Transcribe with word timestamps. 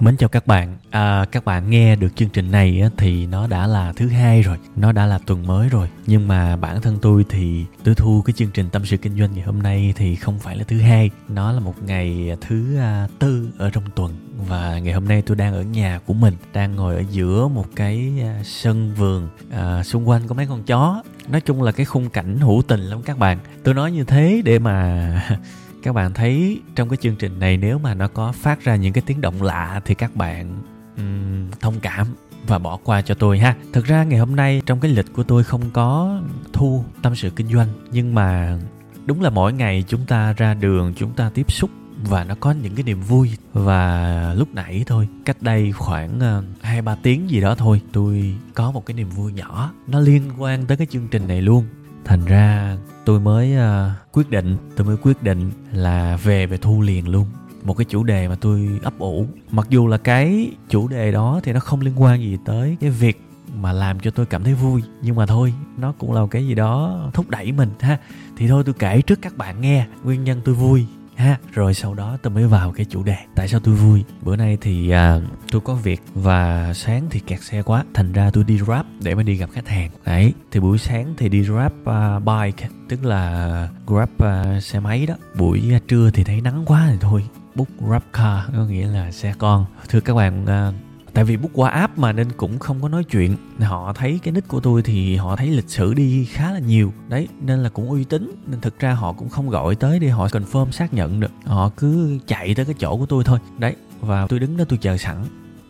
Mến 0.00 0.16
chào 0.16 0.28
các 0.28 0.46
bạn, 0.46 0.76
à, 0.90 1.24
các 1.32 1.44
bạn 1.44 1.70
nghe 1.70 1.96
được 1.96 2.16
chương 2.16 2.28
trình 2.28 2.50
này 2.50 2.80
á, 2.80 2.88
thì 2.96 3.26
nó 3.26 3.46
đã 3.46 3.66
là 3.66 3.92
thứ 3.96 4.08
hai 4.08 4.42
rồi, 4.42 4.56
nó 4.76 4.92
đã 4.92 5.06
là 5.06 5.18
tuần 5.26 5.46
mới 5.46 5.68
rồi. 5.68 5.88
Nhưng 6.06 6.28
mà 6.28 6.56
bản 6.56 6.80
thân 6.80 6.98
tôi 7.02 7.24
thì 7.28 7.64
tôi 7.84 7.94
thu 7.94 8.22
cái 8.24 8.32
chương 8.32 8.50
trình 8.50 8.70
tâm 8.70 8.86
sự 8.86 8.96
kinh 8.96 9.18
doanh 9.18 9.32
ngày 9.34 9.44
hôm 9.44 9.62
nay 9.62 9.92
thì 9.96 10.16
không 10.16 10.38
phải 10.38 10.56
là 10.56 10.64
thứ 10.68 10.80
hai, 10.80 11.10
nó 11.28 11.52
là 11.52 11.60
một 11.60 11.82
ngày 11.82 12.36
thứ 12.40 12.78
à, 12.78 13.08
tư 13.18 13.48
ở 13.58 13.70
trong 13.70 13.84
tuần 13.94 14.12
và 14.48 14.78
ngày 14.78 14.92
hôm 14.94 15.08
nay 15.08 15.22
tôi 15.26 15.36
đang 15.36 15.54
ở 15.54 15.62
nhà 15.62 16.00
của 16.06 16.14
mình, 16.14 16.34
đang 16.52 16.76
ngồi 16.76 16.94
ở 16.94 17.02
giữa 17.10 17.48
một 17.48 17.66
cái 17.76 18.12
à, 18.22 18.42
sân 18.44 18.94
vườn, 18.94 19.28
à, 19.50 19.82
xung 19.82 20.08
quanh 20.08 20.22
có 20.26 20.34
mấy 20.34 20.46
con 20.46 20.62
chó. 20.62 21.02
Nói 21.28 21.40
chung 21.40 21.62
là 21.62 21.72
cái 21.72 21.86
khung 21.86 22.10
cảnh 22.10 22.38
hữu 22.38 22.62
tình 22.68 22.80
lắm 22.80 23.02
các 23.02 23.18
bạn. 23.18 23.38
Tôi 23.64 23.74
nói 23.74 23.92
như 23.92 24.04
thế 24.04 24.42
để 24.44 24.58
mà 24.58 25.38
các 25.82 25.92
bạn 25.92 26.14
thấy 26.14 26.60
trong 26.74 26.88
cái 26.88 26.96
chương 26.96 27.16
trình 27.16 27.38
này 27.38 27.56
nếu 27.56 27.78
mà 27.78 27.94
nó 27.94 28.08
có 28.08 28.32
phát 28.32 28.64
ra 28.64 28.76
những 28.76 28.92
cái 28.92 29.02
tiếng 29.06 29.20
động 29.20 29.42
lạ 29.42 29.80
thì 29.84 29.94
các 29.94 30.16
bạn 30.16 30.62
um, 30.96 31.50
thông 31.60 31.80
cảm 31.80 32.06
và 32.46 32.58
bỏ 32.58 32.78
qua 32.84 33.02
cho 33.02 33.14
tôi 33.14 33.38
ha. 33.38 33.56
Thực 33.72 33.84
ra 33.84 34.04
ngày 34.04 34.18
hôm 34.18 34.36
nay 34.36 34.62
trong 34.66 34.80
cái 34.80 34.90
lịch 34.90 35.12
của 35.12 35.22
tôi 35.22 35.44
không 35.44 35.70
có 35.72 36.20
thu 36.52 36.84
tâm 37.02 37.16
sự 37.16 37.30
kinh 37.30 37.48
doanh 37.48 37.68
nhưng 37.92 38.14
mà 38.14 38.58
đúng 39.06 39.22
là 39.22 39.30
mỗi 39.30 39.52
ngày 39.52 39.84
chúng 39.88 40.06
ta 40.06 40.32
ra 40.32 40.54
đường 40.54 40.94
chúng 40.96 41.12
ta 41.12 41.30
tiếp 41.34 41.52
xúc 41.52 41.70
và 42.08 42.24
nó 42.24 42.34
có 42.40 42.52
những 42.52 42.74
cái 42.74 42.82
niềm 42.82 43.00
vui. 43.00 43.30
Và 43.52 44.34
lúc 44.34 44.48
nãy 44.54 44.84
thôi 44.86 45.08
cách 45.24 45.42
đây 45.42 45.72
khoảng 45.72 46.20
ờ, 46.20 46.42
hai 46.60 46.82
ba 46.82 46.94
tiếng 47.02 47.30
gì 47.30 47.40
đó 47.40 47.54
thôi 47.54 47.80
tôi 47.92 48.34
có 48.54 48.70
một 48.70 48.86
cái 48.86 48.94
niềm 48.94 49.10
vui 49.10 49.32
nhỏ. 49.32 49.72
Nó 49.86 50.00
liên 50.00 50.22
quan 50.38 50.66
tới 50.66 50.76
cái 50.76 50.86
chương 50.86 51.08
trình 51.10 51.28
này 51.28 51.42
luôn 51.42 51.66
thành 52.04 52.24
ra 52.24 52.76
tôi 53.04 53.20
mới 53.20 53.56
uh, 53.56 54.12
quyết 54.12 54.30
định 54.30 54.56
tôi 54.76 54.86
mới 54.86 54.96
quyết 54.96 55.22
định 55.22 55.50
là 55.72 56.16
về 56.16 56.46
về 56.46 56.56
thu 56.56 56.80
liền 56.80 57.08
luôn. 57.08 57.26
Một 57.62 57.74
cái 57.74 57.84
chủ 57.84 58.04
đề 58.04 58.28
mà 58.28 58.36
tôi 58.40 58.80
ấp 58.82 58.98
ủ. 58.98 59.26
Mặc 59.50 59.66
dù 59.70 59.86
là 59.86 59.98
cái 59.98 60.50
chủ 60.68 60.88
đề 60.88 61.12
đó 61.12 61.40
thì 61.42 61.52
nó 61.52 61.60
không 61.60 61.80
liên 61.80 62.02
quan 62.02 62.20
gì 62.20 62.38
tới 62.44 62.76
cái 62.80 62.90
việc 62.90 63.22
mà 63.56 63.72
làm 63.72 64.00
cho 64.00 64.10
tôi 64.10 64.26
cảm 64.26 64.44
thấy 64.44 64.54
vui 64.54 64.82
nhưng 65.02 65.16
mà 65.16 65.26
thôi 65.26 65.54
nó 65.78 65.92
cũng 65.98 66.12
là 66.12 66.20
một 66.20 66.28
cái 66.30 66.46
gì 66.46 66.54
đó 66.54 67.00
thúc 67.14 67.30
đẩy 67.30 67.52
mình 67.52 67.70
ha. 67.80 67.98
Thì 68.36 68.48
thôi 68.48 68.62
tôi 68.66 68.74
kể 68.78 69.02
trước 69.02 69.18
các 69.22 69.36
bạn 69.36 69.60
nghe 69.60 69.86
nguyên 70.04 70.24
nhân 70.24 70.40
tôi 70.44 70.54
vui 70.54 70.86
ha 71.20 71.38
rồi 71.52 71.74
sau 71.74 71.94
đó 71.94 72.16
tôi 72.22 72.32
mới 72.32 72.46
vào 72.46 72.72
cái 72.72 72.86
chủ 72.86 73.02
đề 73.02 73.16
tại 73.36 73.48
sao 73.48 73.60
tôi 73.60 73.74
vui. 73.74 74.04
Bữa 74.22 74.36
nay 74.36 74.58
thì 74.60 74.90
à, 74.90 75.20
tôi 75.50 75.60
có 75.60 75.74
việc 75.74 76.02
và 76.14 76.72
sáng 76.74 77.06
thì 77.10 77.20
kẹt 77.20 77.42
xe 77.42 77.62
quá 77.62 77.84
thành 77.94 78.12
ra 78.12 78.30
tôi 78.30 78.44
đi 78.44 78.58
grab 78.58 78.86
để 79.02 79.14
mà 79.14 79.22
đi 79.22 79.34
gặp 79.34 79.50
khách 79.52 79.68
hàng. 79.68 79.90
Đấy 80.06 80.32
thì 80.50 80.60
buổi 80.60 80.78
sáng 80.78 81.14
thì 81.16 81.28
đi 81.28 81.42
grab 81.42 81.72
uh, 81.82 82.24
bike 82.24 82.68
tức 82.88 83.04
là 83.04 83.68
grab 83.86 84.08
uh, 84.22 84.62
xe 84.62 84.80
máy 84.80 85.06
đó. 85.06 85.14
Buổi 85.38 85.70
à, 85.72 85.78
trưa 85.88 86.10
thì 86.10 86.24
thấy 86.24 86.40
nắng 86.40 86.62
quá 86.66 86.88
thì 86.90 86.96
thôi 87.00 87.24
book 87.54 87.68
grab 87.78 88.02
car 88.12 88.56
có 88.56 88.64
nghĩa 88.64 88.88
là 88.88 89.10
xe 89.10 89.34
con. 89.38 89.66
Thưa 89.88 90.00
các 90.00 90.14
bạn 90.14 90.44
uh, 90.44 90.74
tại 91.14 91.24
vì 91.24 91.36
book 91.36 91.50
qua 91.54 91.70
app 91.70 91.98
mà 91.98 92.12
nên 92.12 92.32
cũng 92.36 92.58
không 92.58 92.82
có 92.82 92.88
nói 92.88 93.04
chuyện. 93.04 93.36
Họ 93.58 93.92
thấy 93.92 94.20
cái 94.22 94.32
nick 94.32 94.48
của 94.48 94.60
tôi 94.60 94.82
thì 94.82 95.16
họ 95.16 95.36
thấy 95.36 95.46
lịch 95.46 95.68
sử 95.70 95.94
đi 95.94 96.24
khá 96.24 96.52
là 96.52 96.58
nhiều. 96.58 96.92
Đấy 97.08 97.28
nên 97.40 97.62
là 97.62 97.68
cũng 97.68 97.90
uy 97.90 98.04
tín. 98.04 98.30
Nên 98.46 98.60
thực 98.60 98.78
ra 98.78 98.92
họ 98.92 99.12
cũng 99.12 99.28
không 99.28 99.48
gọi 99.48 99.74
tới 99.74 99.98
để 99.98 100.08
họ 100.08 100.26
confirm 100.26 100.70
xác 100.70 100.94
nhận 100.94 101.20
được. 101.20 101.30
Họ 101.44 101.70
cứ 101.76 102.18
chạy 102.26 102.54
tới 102.54 102.64
cái 102.64 102.74
chỗ 102.78 102.96
của 102.96 103.06
tôi 103.06 103.24
thôi. 103.24 103.38
Đấy 103.58 103.76
và 104.00 104.26
tôi 104.26 104.38
đứng 104.38 104.56
đó 104.56 104.64
tôi 104.68 104.78
chờ 104.82 104.96
sẵn. 104.96 105.16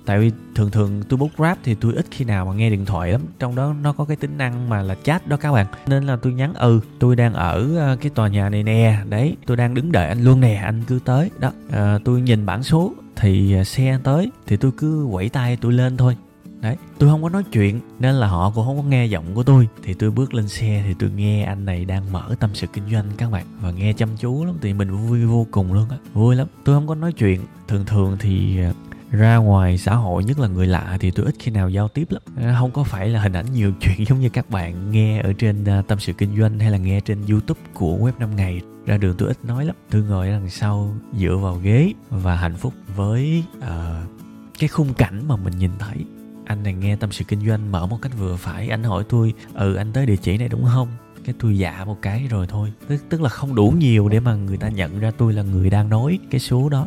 Tại 0.06 0.18
vì 0.18 0.30
thường 0.54 0.70
thường 0.70 1.02
tôi 1.08 1.18
book 1.18 1.30
grab 1.36 1.58
thì 1.64 1.74
tôi 1.74 1.94
ít 1.94 2.06
khi 2.10 2.24
nào 2.24 2.46
mà 2.46 2.52
nghe 2.52 2.70
điện 2.70 2.86
thoại 2.86 3.12
lắm. 3.12 3.20
Trong 3.38 3.54
đó 3.54 3.74
nó 3.82 3.92
có 3.92 4.04
cái 4.04 4.16
tính 4.16 4.38
năng 4.38 4.68
mà 4.68 4.82
là 4.82 4.94
chat 5.02 5.28
đó 5.28 5.36
các 5.36 5.52
bạn. 5.52 5.66
Nên 5.86 6.04
là 6.04 6.16
tôi 6.16 6.32
nhắn 6.32 6.54
ừ 6.54 6.80
tôi 6.98 7.16
đang 7.16 7.34
ở 7.34 7.76
ờ, 7.76 7.96
cái 8.00 8.10
tòa 8.10 8.28
nhà 8.28 8.48
này 8.48 8.62
nè. 8.62 8.98
Đấy 9.08 9.36
tôi 9.46 9.56
đang 9.56 9.74
đứng 9.74 9.92
đợi 9.92 10.08
anh 10.08 10.24
luôn 10.24 10.40
nè 10.40 10.54
anh 10.54 10.82
cứ 10.86 10.98
tới. 11.04 11.30
Đó 11.38 11.52
à, 11.70 11.98
tôi 12.04 12.20
nhìn 12.20 12.46
bản 12.46 12.62
số 12.62 12.92
thì 13.20 13.54
à, 13.54 13.64
xe 13.64 13.98
tới 14.04 14.30
thì 14.46 14.56
tôi 14.56 14.72
cứ 14.76 15.08
quẩy 15.12 15.28
tay 15.28 15.56
tôi 15.56 15.72
lên 15.72 15.96
thôi. 15.96 16.16
Đấy, 16.60 16.76
tôi 16.98 17.10
không 17.10 17.22
có 17.22 17.28
nói 17.28 17.44
chuyện 17.52 17.80
nên 17.98 18.14
là 18.14 18.26
họ 18.26 18.50
cũng 18.50 18.64
không 18.64 18.76
có 18.76 18.82
nghe 18.82 19.06
giọng 19.06 19.34
của 19.34 19.42
tôi. 19.42 19.68
Thì 19.82 19.94
tôi 19.94 20.10
bước 20.10 20.34
lên 20.34 20.48
xe 20.48 20.82
thì 20.86 20.94
tôi 20.98 21.10
nghe 21.10 21.44
anh 21.44 21.64
này 21.64 21.84
đang 21.84 22.12
mở 22.12 22.34
tâm 22.40 22.50
sự 22.54 22.66
kinh 22.66 22.84
doanh 22.92 23.04
các 23.16 23.30
bạn. 23.30 23.46
Và 23.60 23.70
nghe 23.70 23.92
chăm 23.92 24.08
chú 24.16 24.44
lắm, 24.44 24.54
thì 24.62 24.72
mình 24.72 24.90
vui 24.90 25.24
vô 25.24 25.46
cùng 25.50 25.72
luôn 25.72 25.88
á. 25.90 25.96
Vui 26.12 26.36
lắm, 26.36 26.46
tôi 26.64 26.76
không 26.76 26.86
có 26.86 26.94
nói 26.94 27.12
chuyện. 27.12 27.40
Thường 27.68 27.84
thường 27.84 28.16
thì 28.20 28.60
à, 28.60 28.72
ra 29.10 29.36
ngoài 29.36 29.78
xã 29.78 29.94
hội 29.94 30.24
nhất 30.24 30.38
là 30.38 30.48
người 30.48 30.66
lạ 30.66 30.96
thì 31.00 31.10
tôi 31.10 31.26
ít 31.26 31.34
khi 31.38 31.50
nào 31.50 31.68
giao 31.68 31.88
tiếp 31.88 32.10
lắm. 32.10 32.22
Ờ, 32.36 32.54
không 32.58 32.70
có 32.70 32.84
phải 32.84 33.08
là 33.08 33.20
hình 33.20 33.32
ảnh 33.32 33.46
nhiều 33.52 33.72
chuyện 33.80 34.06
giống 34.08 34.20
như 34.20 34.28
các 34.28 34.50
bạn 34.50 34.90
nghe 34.90 35.20
ở 35.20 35.32
trên 35.32 35.64
ờ, 35.64 35.82
tâm 35.88 35.98
sự 35.98 36.12
kinh 36.12 36.38
doanh 36.38 36.58
hay 36.58 36.70
là 36.70 36.78
nghe 36.78 37.00
trên 37.00 37.18
youtube 37.30 37.60
của 37.74 37.96
web 37.96 38.12
5 38.18 38.36
ngày. 38.36 38.60
Ra 38.86 38.96
đường 38.96 39.14
tôi 39.18 39.28
ít 39.28 39.44
nói 39.44 39.64
lắm. 39.64 39.76
Tôi 39.90 40.02
ngồi 40.02 40.28
đằng 40.28 40.50
sau 40.50 40.94
dựa 41.18 41.36
vào 41.36 41.54
ghế 41.54 41.92
và 42.10 42.36
hạnh 42.36 42.56
phúc 42.56 42.74
với 42.96 43.44
uh, 43.58 43.64
cái 44.58 44.68
khung 44.68 44.94
cảnh 44.94 45.28
mà 45.28 45.36
mình 45.36 45.58
nhìn 45.58 45.70
thấy. 45.78 45.96
Anh 46.44 46.62
này 46.62 46.74
nghe 46.74 46.96
tâm 46.96 47.12
sự 47.12 47.24
kinh 47.24 47.46
doanh 47.46 47.72
mở 47.72 47.86
một 47.86 47.98
cách 48.02 48.12
vừa 48.18 48.36
phải 48.36 48.68
anh 48.68 48.82
hỏi 48.82 49.04
tôi 49.08 49.34
ừ 49.54 49.74
anh 49.74 49.92
tới 49.92 50.06
địa 50.06 50.16
chỉ 50.16 50.38
này 50.38 50.48
đúng 50.48 50.64
không? 50.74 50.88
Cái 51.24 51.34
tôi 51.40 51.58
dạ 51.58 51.84
một 51.84 51.98
cái 52.02 52.26
rồi 52.30 52.46
thôi. 52.46 52.72
Tức, 52.88 53.04
tức 53.08 53.20
là 53.20 53.28
không 53.28 53.54
đủ 53.54 53.74
nhiều 53.78 54.08
để 54.08 54.20
mà 54.20 54.34
người 54.34 54.56
ta 54.56 54.68
nhận 54.68 54.98
ra 55.00 55.10
tôi 55.18 55.32
là 55.32 55.42
người 55.42 55.70
đang 55.70 55.88
nói 55.88 56.18
cái 56.30 56.40
số 56.40 56.68
đó 56.68 56.86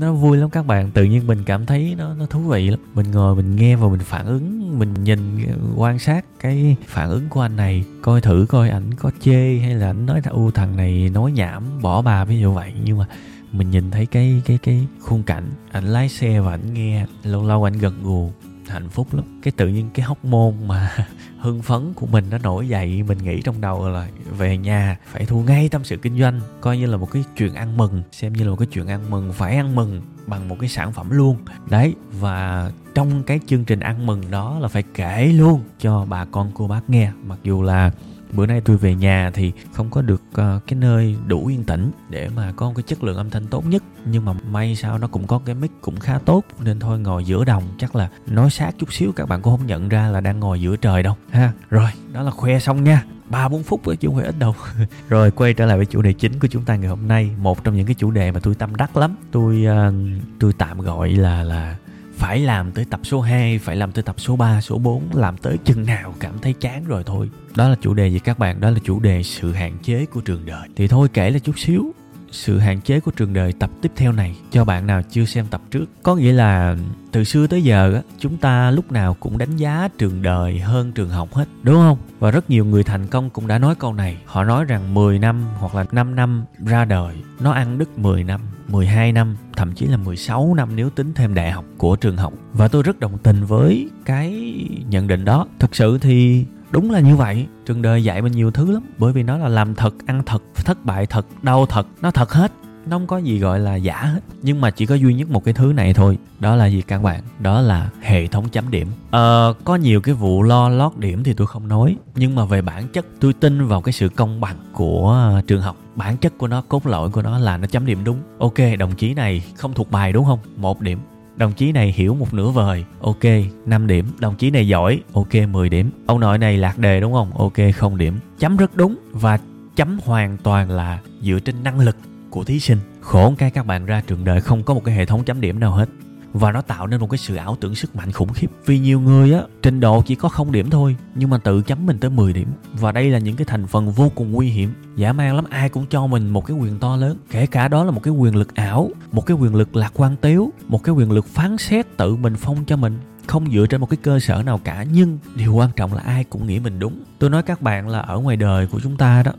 nó 0.00 0.12
vui 0.12 0.36
lắm 0.36 0.50
các 0.50 0.66
bạn. 0.66 0.90
Tự 0.90 1.04
nhiên 1.04 1.26
mình 1.26 1.42
cảm 1.44 1.66
thấy 1.66 1.94
nó 1.98 2.14
nó 2.14 2.26
thú 2.26 2.40
vị 2.40 2.70
lắm. 2.70 2.80
Mình 2.94 3.10
ngồi 3.10 3.36
mình 3.36 3.56
nghe 3.56 3.76
và 3.76 3.88
mình 3.88 4.00
phản 4.00 4.26
ứng, 4.26 4.78
mình 4.78 4.94
nhìn 5.04 5.46
ờ, 5.46 5.54
quan 5.76 5.98
sát 5.98 6.24
cái 6.40 6.76
phản 6.86 7.10
ứng 7.10 7.28
của 7.28 7.40
anh 7.40 7.56
này, 7.56 7.84
coi 8.02 8.20
thử 8.20 8.46
coi 8.48 8.70
ảnh 8.70 8.94
có 8.94 9.10
chê 9.20 9.58
hay 9.58 9.74
là 9.74 9.86
ảnh 9.86 10.06
nói 10.06 10.20
là 10.24 10.30
u 10.30 10.50
thằng 10.50 10.76
này 10.76 11.10
nói 11.14 11.32
nhảm, 11.32 11.62
bỏ 11.82 12.02
bà, 12.02 12.24
ví 12.24 12.40
dụ 12.40 12.52
vậy. 12.52 12.72
Nhưng 12.84 12.98
mà 12.98 13.06
mình 13.52 13.70
nhìn 13.70 13.90
thấy 13.90 14.06
cái 14.06 14.42
cái 14.44 14.58
cái 14.62 14.86
khung 15.00 15.22
cảnh, 15.22 15.44
ảnh 15.72 15.84
lái 15.84 16.08
xe 16.08 16.40
và 16.40 16.50
ảnh 16.50 16.74
nghe, 16.74 17.06
lâu 17.24 17.46
lâu 17.46 17.64
ảnh 17.64 17.78
gật 17.78 17.94
gù 18.02 18.30
hạnh 18.72 18.88
phúc 18.88 19.14
lắm. 19.14 19.40
Cái 19.42 19.52
tự 19.56 19.68
nhiên 19.68 19.90
cái 19.94 20.06
hóc 20.06 20.24
môn 20.24 20.54
mà 20.66 20.90
hưng 21.38 21.62
phấn 21.62 21.92
của 21.94 22.06
mình 22.06 22.24
nó 22.30 22.38
nổi 22.38 22.68
dậy, 22.68 23.02
mình 23.02 23.18
nghĩ 23.18 23.42
trong 23.42 23.60
đầu 23.60 23.88
là 23.88 24.08
về 24.38 24.58
nhà 24.58 24.98
phải 25.06 25.26
thu 25.26 25.42
ngay 25.42 25.68
tâm 25.68 25.84
sự 25.84 25.96
kinh 25.96 26.18
doanh, 26.18 26.40
coi 26.60 26.78
như 26.78 26.86
là 26.86 26.96
một 26.96 27.10
cái 27.10 27.24
chuyện 27.36 27.54
ăn 27.54 27.76
mừng, 27.76 28.02
xem 28.12 28.32
như 28.32 28.44
là 28.44 28.50
một 28.50 28.56
cái 28.56 28.68
chuyện 28.72 28.86
ăn 28.86 29.10
mừng, 29.10 29.32
phải 29.32 29.56
ăn 29.56 29.74
mừng 29.74 30.02
bằng 30.26 30.48
một 30.48 30.56
cái 30.60 30.68
sản 30.68 30.92
phẩm 30.92 31.10
luôn. 31.10 31.36
Đấy, 31.70 31.94
và 32.20 32.70
trong 32.94 33.22
cái 33.22 33.40
chương 33.46 33.64
trình 33.64 33.80
ăn 33.80 34.06
mừng 34.06 34.30
đó 34.30 34.58
là 34.58 34.68
phải 34.68 34.82
kể 34.94 35.26
luôn 35.26 35.60
cho 35.80 36.06
bà 36.08 36.24
con 36.24 36.50
cô 36.54 36.68
bác 36.68 36.90
nghe. 36.90 37.12
Mặc 37.24 37.38
dù 37.42 37.62
là 37.62 37.90
bữa 38.32 38.46
nay 38.46 38.60
tôi 38.64 38.76
về 38.76 38.94
nhà 38.94 39.30
thì 39.34 39.52
không 39.72 39.90
có 39.90 40.02
được 40.02 40.22
uh, 40.30 40.66
cái 40.66 40.78
nơi 40.78 41.16
đủ 41.26 41.46
yên 41.46 41.64
tĩnh 41.64 41.90
để 42.10 42.28
mà 42.36 42.52
có 42.56 42.66
một 42.66 42.72
cái 42.76 42.82
chất 42.82 43.04
lượng 43.04 43.16
âm 43.16 43.30
thanh 43.30 43.46
tốt 43.46 43.66
nhất. 43.66 43.82
Nhưng 44.04 44.24
mà 44.24 44.32
may 44.50 44.76
sao 44.76 44.98
nó 44.98 45.06
cũng 45.06 45.26
có 45.26 45.40
cái 45.44 45.54
mic 45.54 45.70
cũng 45.80 46.00
khá 46.00 46.18
tốt 46.18 46.44
nên 46.60 46.80
thôi 46.80 46.98
ngồi 46.98 47.24
giữa 47.24 47.44
đồng. 47.44 47.62
Chắc 47.78 47.96
là 47.96 48.08
nói 48.26 48.50
sát 48.50 48.74
chút 48.78 48.92
xíu 48.92 49.12
các 49.12 49.28
bạn 49.28 49.42
cũng 49.42 49.56
không 49.56 49.66
nhận 49.66 49.88
ra 49.88 50.08
là 50.08 50.20
đang 50.20 50.40
ngồi 50.40 50.60
giữa 50.60 50.76
trời 50.76 51.02
đâu. 51.02 51.16
Ha 51.30 51.52
rồi 51.70 51.90
đó 52.12 52.22
là 52.22 52.30
khoe 52.30 52.58
xong 52.58 52.84
nha. 52.84 53.04
Ba 53.28 53.48
bốn 53.48 53.62
phút 53.62 53.80
chứ 54.00 54.08
không 54.08 54.16
phải 54.16 54.26
ít 54.26 54.38
đâu. 54.38 54.54
Rồi 55.08 55.30
quay 55.30 55.54
trở 55.54 55.66
lại 55.66 55.76
với 55.76 55.86
chủ 55.86 56.02
đề 56.02 56.12
chính 56.12 56.38
của 56.38 56.48
chúng 56.48 56.64
ta 56.64 56.76
ngày 56.76 56.88
hôm 56.88 57.08
nay. 57.08 57.30
Một 57.38 57.64
trong 57.64 57.76
những 57.76 57.86
cái 57.86 57.94
chủ 57.94 58.10
đề 58.10 58.30
mà 58.32 58.40
tôi 58.40 58.54
tâm 58.54 58.76
đắc 58.76 58.96
lắm. 58.96 59.16
Tôi 59.30 59.66
uh, 59.88 59.94
tôi 60.38 60.52
tạm 60.58 60.80
gọi 60.80 61.12
là 61.12 61.42
là 61.42 61.76
phải 62.12 62.40
làm 62.40 62.72
tới 62.72 62.84
tập 62.84 63.00
số 63.02 63.20
2, 63.20 63.58
phải 63.58 63.76
làm 63.76 63.92
tới 63.92 64.02
tập 64.02 64.16
số 64.18 64.36
3, 64.36 64.60
số 64.60 64.78
4, 64.78 65.02
làm 65.14 65.36
tới 65.36 65.58
chừng 65.64 65.86
nào 65.86 66.14
cảm 66.20 66.38
thấy 66.38 66.52
chán 66.52 66.84
rồi 66.84 67.02
thôi. 67.06 67.30
Đó 67.56 67.68
là 67.68 67.76
chủ 67.80 67.94
đề 67.94 68.08
gì 68.08 68.18
các 68.18 68.38
bạn? 68.38 68.60
Đó 68.60 68.70
là 68.70 68.78
chủ 68.84 69.00
đề 69.00 69.22
sự 69.22 69.52
hạn 69.52 69.78
chế 69.82 70.06
của 70.06 70.20
trường 70.20 70.46
đời. 70.46 70.68
Thì 70.76 70.88
thôi 70.88 71.08
kể 71.12 71.30
là 71.30 71.38
chút 71.38 71.58
xíu, 71.58 71.92
sự 72.32 72.58
hạn 72.58 72.80
chế 72.80 73.00
của 73.00 73.10
trường 73.10 73.32
đời 73.32 73.52
tập 73.52 73.70
tiếp 73.82 73.92
theo 73.96 74.12
này. 74.12 74.36
Cho 74.50 74.64
bạn 74.64 74.86
nào 74.86 75.02
chưa 75.10 75.24
xem 75.24 75.46
tập 75.50 75.60
trước, 75.70 75.84
có 76.02 76.14
nghĩa 76.14 76.32
là 76.32 76.76
từ 77.12 77.24
xưa 77.24 77.46
tới 77.46 77.62
giờ 77.62 78.02
chúng 78.18 78.36
ta 78.36 78.70
lúc 78.70 78.92
nào 78.92 79.16
cũng 79.20 79.38
đánh 79.38 79.56
giá 79.56 79.88
trường 79.98 80.22
đời 80.22 80.58
hơn 80.58 80.92
trường 80.92 81.08
học 81.08 81.34
hết, 81.34 81.48
đúng 81.62 81.76
không? 81.76 81.98
Và 82.18 82.30
rất 82.30 82.50
nhiều 82.50 82.64
người 82.64 82.84
thành 82.84 83.06
công 83.06 83.30
cũng 83.30 83.46
đã 83.46 83.58
nói 83.58 83.74
câu 83.74 83.94
này. 83.94 84.16
Họ 84.26 84.44
nói 84.44 84.64
rằng 84.64 84.94
10 84.94 85.18
năm 85.18 85.44
hoặc 85.58 85.74
là 85.74 85.84
5 85.92 86.14
năm 86.14 86.44
ra 86.66 86.84
đời, 86.84 87.14
nó 87.40 87.52
ăn 87.52 87.78
đứt 87.78 87.98
10 87.98 88.24
năm 88.24 88.40
12 88.68 89.12
năm, 89.12 89.36
thậm 89.56 89.72
chí 89.72 89.86
là 89.86 89.96
16 89.96 90.54
năm 90.54 90.76
nếu 90.76 90.90
tính 90.90 91.12
thêm 91.14 91.34
đại 91.34 91.50
học 91.50 91.64
của 91.76 91.96
trường 91.96 92.16
học. 92.16 92.32
Và 92.52 92.68
tôi 92.68 92.82
rất 92.82 93.00
đồng 93.00 93.18
tình 93.18 93.44
với 93.44 93.90
cái 94.04 94.54
nhận 94.88 95.06
định 95.06 95.24
đó. 95.24 95.46
Thực 95.58 95.76
sự 95.76 95.98
thì 95.98 96.44
đúng 96.72 96.90
là 96.90 97.00
như 97.00 97.16
vậy. 97.16 97.46
Trường 97.66 97.82
đời 97.82 98.04
dạy 98.04 98.22
mình 98.22 98.32
nhiều 98.32 98.50
thứ 98.50 98.70
lắm 98.70 98.82
bởi 98.98 99.12
vì 99.12 99.22
nó 99.22 99.38
là 99.38 99.48
làm 99.48 99.74
thật 99.74 99.94
ăn 100.06 100.22
thật 100.26 100.42
thất 100.54 100.84
bại 100.84 101.06
thật 101.06 101.26
đau 101.42 101.66
thật 101.66 101.86
nó 102.00 102.10
thật 102.10 102.32
hết. 102.32 102.52
Nó 102.86 102.98
không 102.98 103.06
có 103.06 103.18
gì 103.18 103.38
gọi 103.38 103.60
là 103.60 103.76
giả 103.76 103.96
hết 103.96 104.20
nhưng 104.42 104.60
mà 104.60 104.70
chỉ 104.70 104.86
có 104.86 104.94
duy 104.94 105.14
nhất 105.14 105.30
một 105.30 105.44
cái 105.44 105.54
thứ 105.54 105.72
này 105.72 105.94
thôi 105.94 106.18
đó 106.40 106.56
là 106.56 106.66
gì 106.66 106.82
các 106.82 107.02
bạn? 107.02 107.22
Đó 107.38 107.60
là 107.60 107.90
hệ 108.00 108.26
thống 108.26 108.48
chấm 108.48 108.70
điểm. 108.70 108.88
Ờ, 109.10 109.54
có 109.64 109.76
nhiều 109.76 110.00
cái 110.00 110.14
vụ 110.14 110.42
lo 110.42 110.68
lót 110.68 110.96
điểm 110.96 111.24
thì 111.24 111.34
tôi 111.34 111.46
không 111.46 111.68
nói 111.68 111.96
nhưng 112.14 112.34
mà 112.34 112.44
về 112.44 112.62
bản 112.62 112.88
chất 112.88 113.06
tôi 113.20 113.32
tin 113.32 113.66
vào 113.66 113.80
cái 113.80 113.92
sự 113.92 114.08
công 114.08 114.40
bằng 114.40 114.56
của 114.72 115.10
ờ, 115.10 115.42
trường 115.46 115.62
học. 115.62 115.76
Bản 115.96 116.16
chất 116.16 116.38
của 116.38 116.48
nó 116.48 116.62
cốt 116.68 116.86
lõi 116.86 117.10
của 117.10 117.22
nó 117.22 117.38
là 117.38 117.56
nó 117.56 117.66
chấm 117.66 117.86
điểm 117.86 118.04
đúng. 118.04 118.18
Ok 118.38 118.58
đồng 118.78 118.94
chí 118.94 119.14
này 119.14 119.42
không 119.56 119.74
thuộc 119.74 119.90
bài 119.90 120.12
đúng 120.12 120.24
không? 120.24 120.38
Một 120.56 120.80
điểm. 120.80 120.98
Đồng 121.36 121.52
chí 121.52 121.72
này 121.72 121.92
hiểu 121.96 122.14
một 122.14 122.34
nửa 122.34 122.50
vời, 122.50 122.84
ok, 123.00 123.24
5 123.66 123.86
điểm. 123.86 124.06
Đồng 124.18 124.34
chí 124.34 124.50
này 124.50 124.68
giỏi, 124.68 125.00
ok, 125.12 125.34
10 125.50 125.68
điểm. 125.68 125.90
Ông 126.06 126.20
nội 126.20 126.38
này 126.38 126.56
lạc 126.56 126.78
đề 126.78 127.00
đúng 127.00 127.12
không? 127.12 127.36
Ok, 127.36 127.74
không 127.74 127.98
điểm. 127.98 128.18
Chấm 128.38 128.56
rất 128.56 128.76
đúng 128.76 128.96
và 129.12 129.38
chấm 129.76 129.98
hoàn 130.04 130.36
toàn 130.36 130.70
là 130.70 130.98
dựa 131.22 131.38
trên 131.38 131.62
năng 131.62 131.80
lực 131.80 131.96
của 132.30 132.44
thí 132.44 132.60
sinh. 132.60 132.78
Khổ 133.00 133.34
cái 133.38 133.50
các 133.50 133.66
bạn 133.66 133.86
ra 133.86 134.02
trường 134.06 134.24
đời 134.24 134.40
không 134.40 134.62
có 134.62 134.74
một 134.74 134.84
cái 134.84 134.94
hệ 134.94 135.06
thống 135.06 135.24
chấm 135.24 135.40
điểm 135.40 135.60
nào 135.60 135.72
hết 135.72 135.88
và 136.32 136.52
nó 136.52 136.60
tạo 136.60 136.86
nên 136.86 137.00
một 137.00 137.10
cái 137.10 137.18
sự 137.18 137.34
ảo 137.34 137.56
tưởng 137.60 137.74
sức 137.74 137.96
mạnh 137.96 138.12
khủng 138.12 138.32
khiếp. 138.32 138.50
Vì 138.66 138.78
nhiều 138.78 139.00
người 139.00 139.32
á, 139.32 139.40
trình 139.62 139.80
độ 139.80 140.02
chỉ 140.06 140.14
có 140.14 140.28
không 140.28 140.52
điểm 140.52 140.70
thôi, 140.70 140.96
nhưng 141.14 141.30
mà 141.30 141.38
tự 141.38 141.62
chấm 141.62 141.86
mình 141.86 141.98
tới 141.98 142.10
10 142.10 142.32
điểm. 142.32 142.48
Và 142.72 142.92
đây 142.92 143.10
là 143.10 143.18
những 143.18 143.36
cái 143.36 143.44
thành 143.44 143.66
phần 143.66 143.90
vô 143.90 144.10
cùng 144.14 144.32
nguy 144.32 144.48
hiểm. 144.48 144.72
Dã 144.96 145.12
man 145.12 145.36
lắm, 145.36 145.44
ai 145.50 145.68
cũng 145.68 145.86
cho 145.90 146.06
mình 146.06 146.28
một 146.28 146.46
cái 146.46 146.56
quyền 146.56 146.78
to 146.78 146.96
lớn. 146.96 147.16
Kể 147.30 147.46
cả 147.46 147.68
đó 147.68 147.84
là 147.84 147.90
một 147.90 148.02
cái 148.02 148.14
quyền 148.14 148.36
lực 148.36 148.54
ảo, 148.54 148.90
một 149.12 149.26
cái 149.26 149.36
quyền 149.36 149.54
lực 149.54 149.76
lạc 149.76 149.92
quan 149.94 150.16
tiếu, 150.20 150.52
một 150.68 150.84
cái 150.84 150.94
quyền 150.94 151.12
lực 151.12 151.26
phán 151.26 151.58
xét 151.58 151.96
tự 151.96 152.16
mình 152.16 152.34
phong 152.38 152.64
cho 152.64 152.76
mình. 152.76 152.98
Không 153.26 153.52
dựa 153.52 153.66
trên 153.66 153.80
một 153.80 153.90
cái 153.90 153.98
cơ 154.02 154.20
sở 154.20 154.42
nào 154.42 154.60
cả, 154.64 154.86
nhưng 154.92 155.18
điều 155.34 155.54
quan 155.54 155.70
trọng 155.76 155.94
là 155.94 156.02
ai 156.02 156.24
cũng 156.24 156.46
nghĩ 156.46 156.58
mình 156.58 156.78
đúng. 156.78 157.04
Tôi 157.18 157.30
nói 157.30 157.42
các 157.42 157.62
bạn 157.62 157.88
là 157.88 157.98
ở 157.98 158.18
ngoài 158.18 158.36
đời 158.36 158.66
của 158.66 158.80
chúng 158.80 158.96
ta 158.96 159.22
đó 159.22 159.32